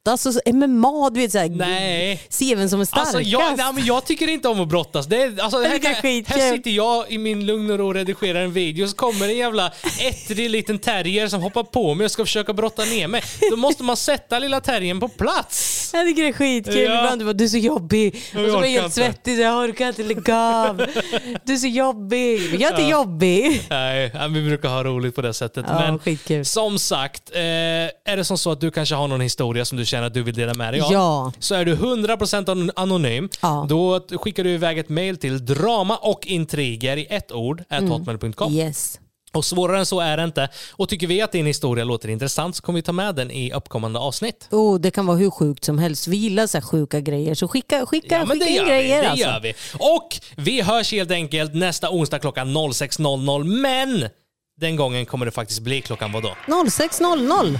[0.10, 2.22] brottas och så, MMA, du vet såhär, Nej.
[2.30, 3.16] se vem som är starkast.
[3.16, 5.08] Alltså, jag, nej, men jag tycker inte om att brottas.
[5.08, 6.42] Det är, alltså, här, det är kan, skitkul.
[6.42, 9.38] här sitter jag i min lugn och ro och redigerar en video så kommer en
[9.38, 13.24] jävla ettrig liten terrier som hoppar på mig och ska försöka brotta ner mig.
[13.52, 15.90] Då måste man sätta lilla terriern på plats.
[15.94, 16.78] Jag tycker det är skitkul.
[16.78, 16.98] Ja.
[16.98, 18.16] Ibland du bara, du är så jobbig.
[18.16, 20.78] Och så blir jag helt svettig, så jag orkar inte lägga av.
[21.44, 22.42] Du är så jobbig.
[22.52, 23.62] Men jag är inte jobbig.
[23.70, 25.66] Nej, ja, vi brukar ha roligt på det sättet.
[25.68, 26.46] Ja, men skitkul.
[26.46, 29.86] som sagt, eh, är det som så att du kanske har någon historia som du
[29.86, 30.92] känner att du vill dela med dig av?
[30.94, 31.32] Ja.
[31.40, 33.30] Så är du 100% an- anonym.
[33.42, 33.66] Ja.
[33.70, 37.92] Då skickar du iväg ett mail till drama och intriger i ett ord, Mm.
[37.92, 38.54] hotmail.com.
[38.54, 39.00] Yes.
[39.34, 40.50] Och svårare än så är det inte.
[40.72, 43.52] Och tycker vi att din historia låter intressant så kommer vi ta med den i
[43.54, 44.48] uppkommande avsnitt.
[44.52, 46.08] Oh, det kan vara hur sjukt som helst.
[46.08, 49.02] Vi gillar så här sjuka grejer, så skicka, skicka, Ja, skicka in vi, grejer.
[49.04, 49.26] det alltså.
[49.28, 49.54] gör vi.
[49.80, 53.44] Och vi hörs helt enkelt nästa onsdag klockan 06.00.
[53.44, 54.10] Men
[54.62, 56.36] den gången kommer det faktiskt bli klockan vadå?
[56.48, 57.60] 06.00.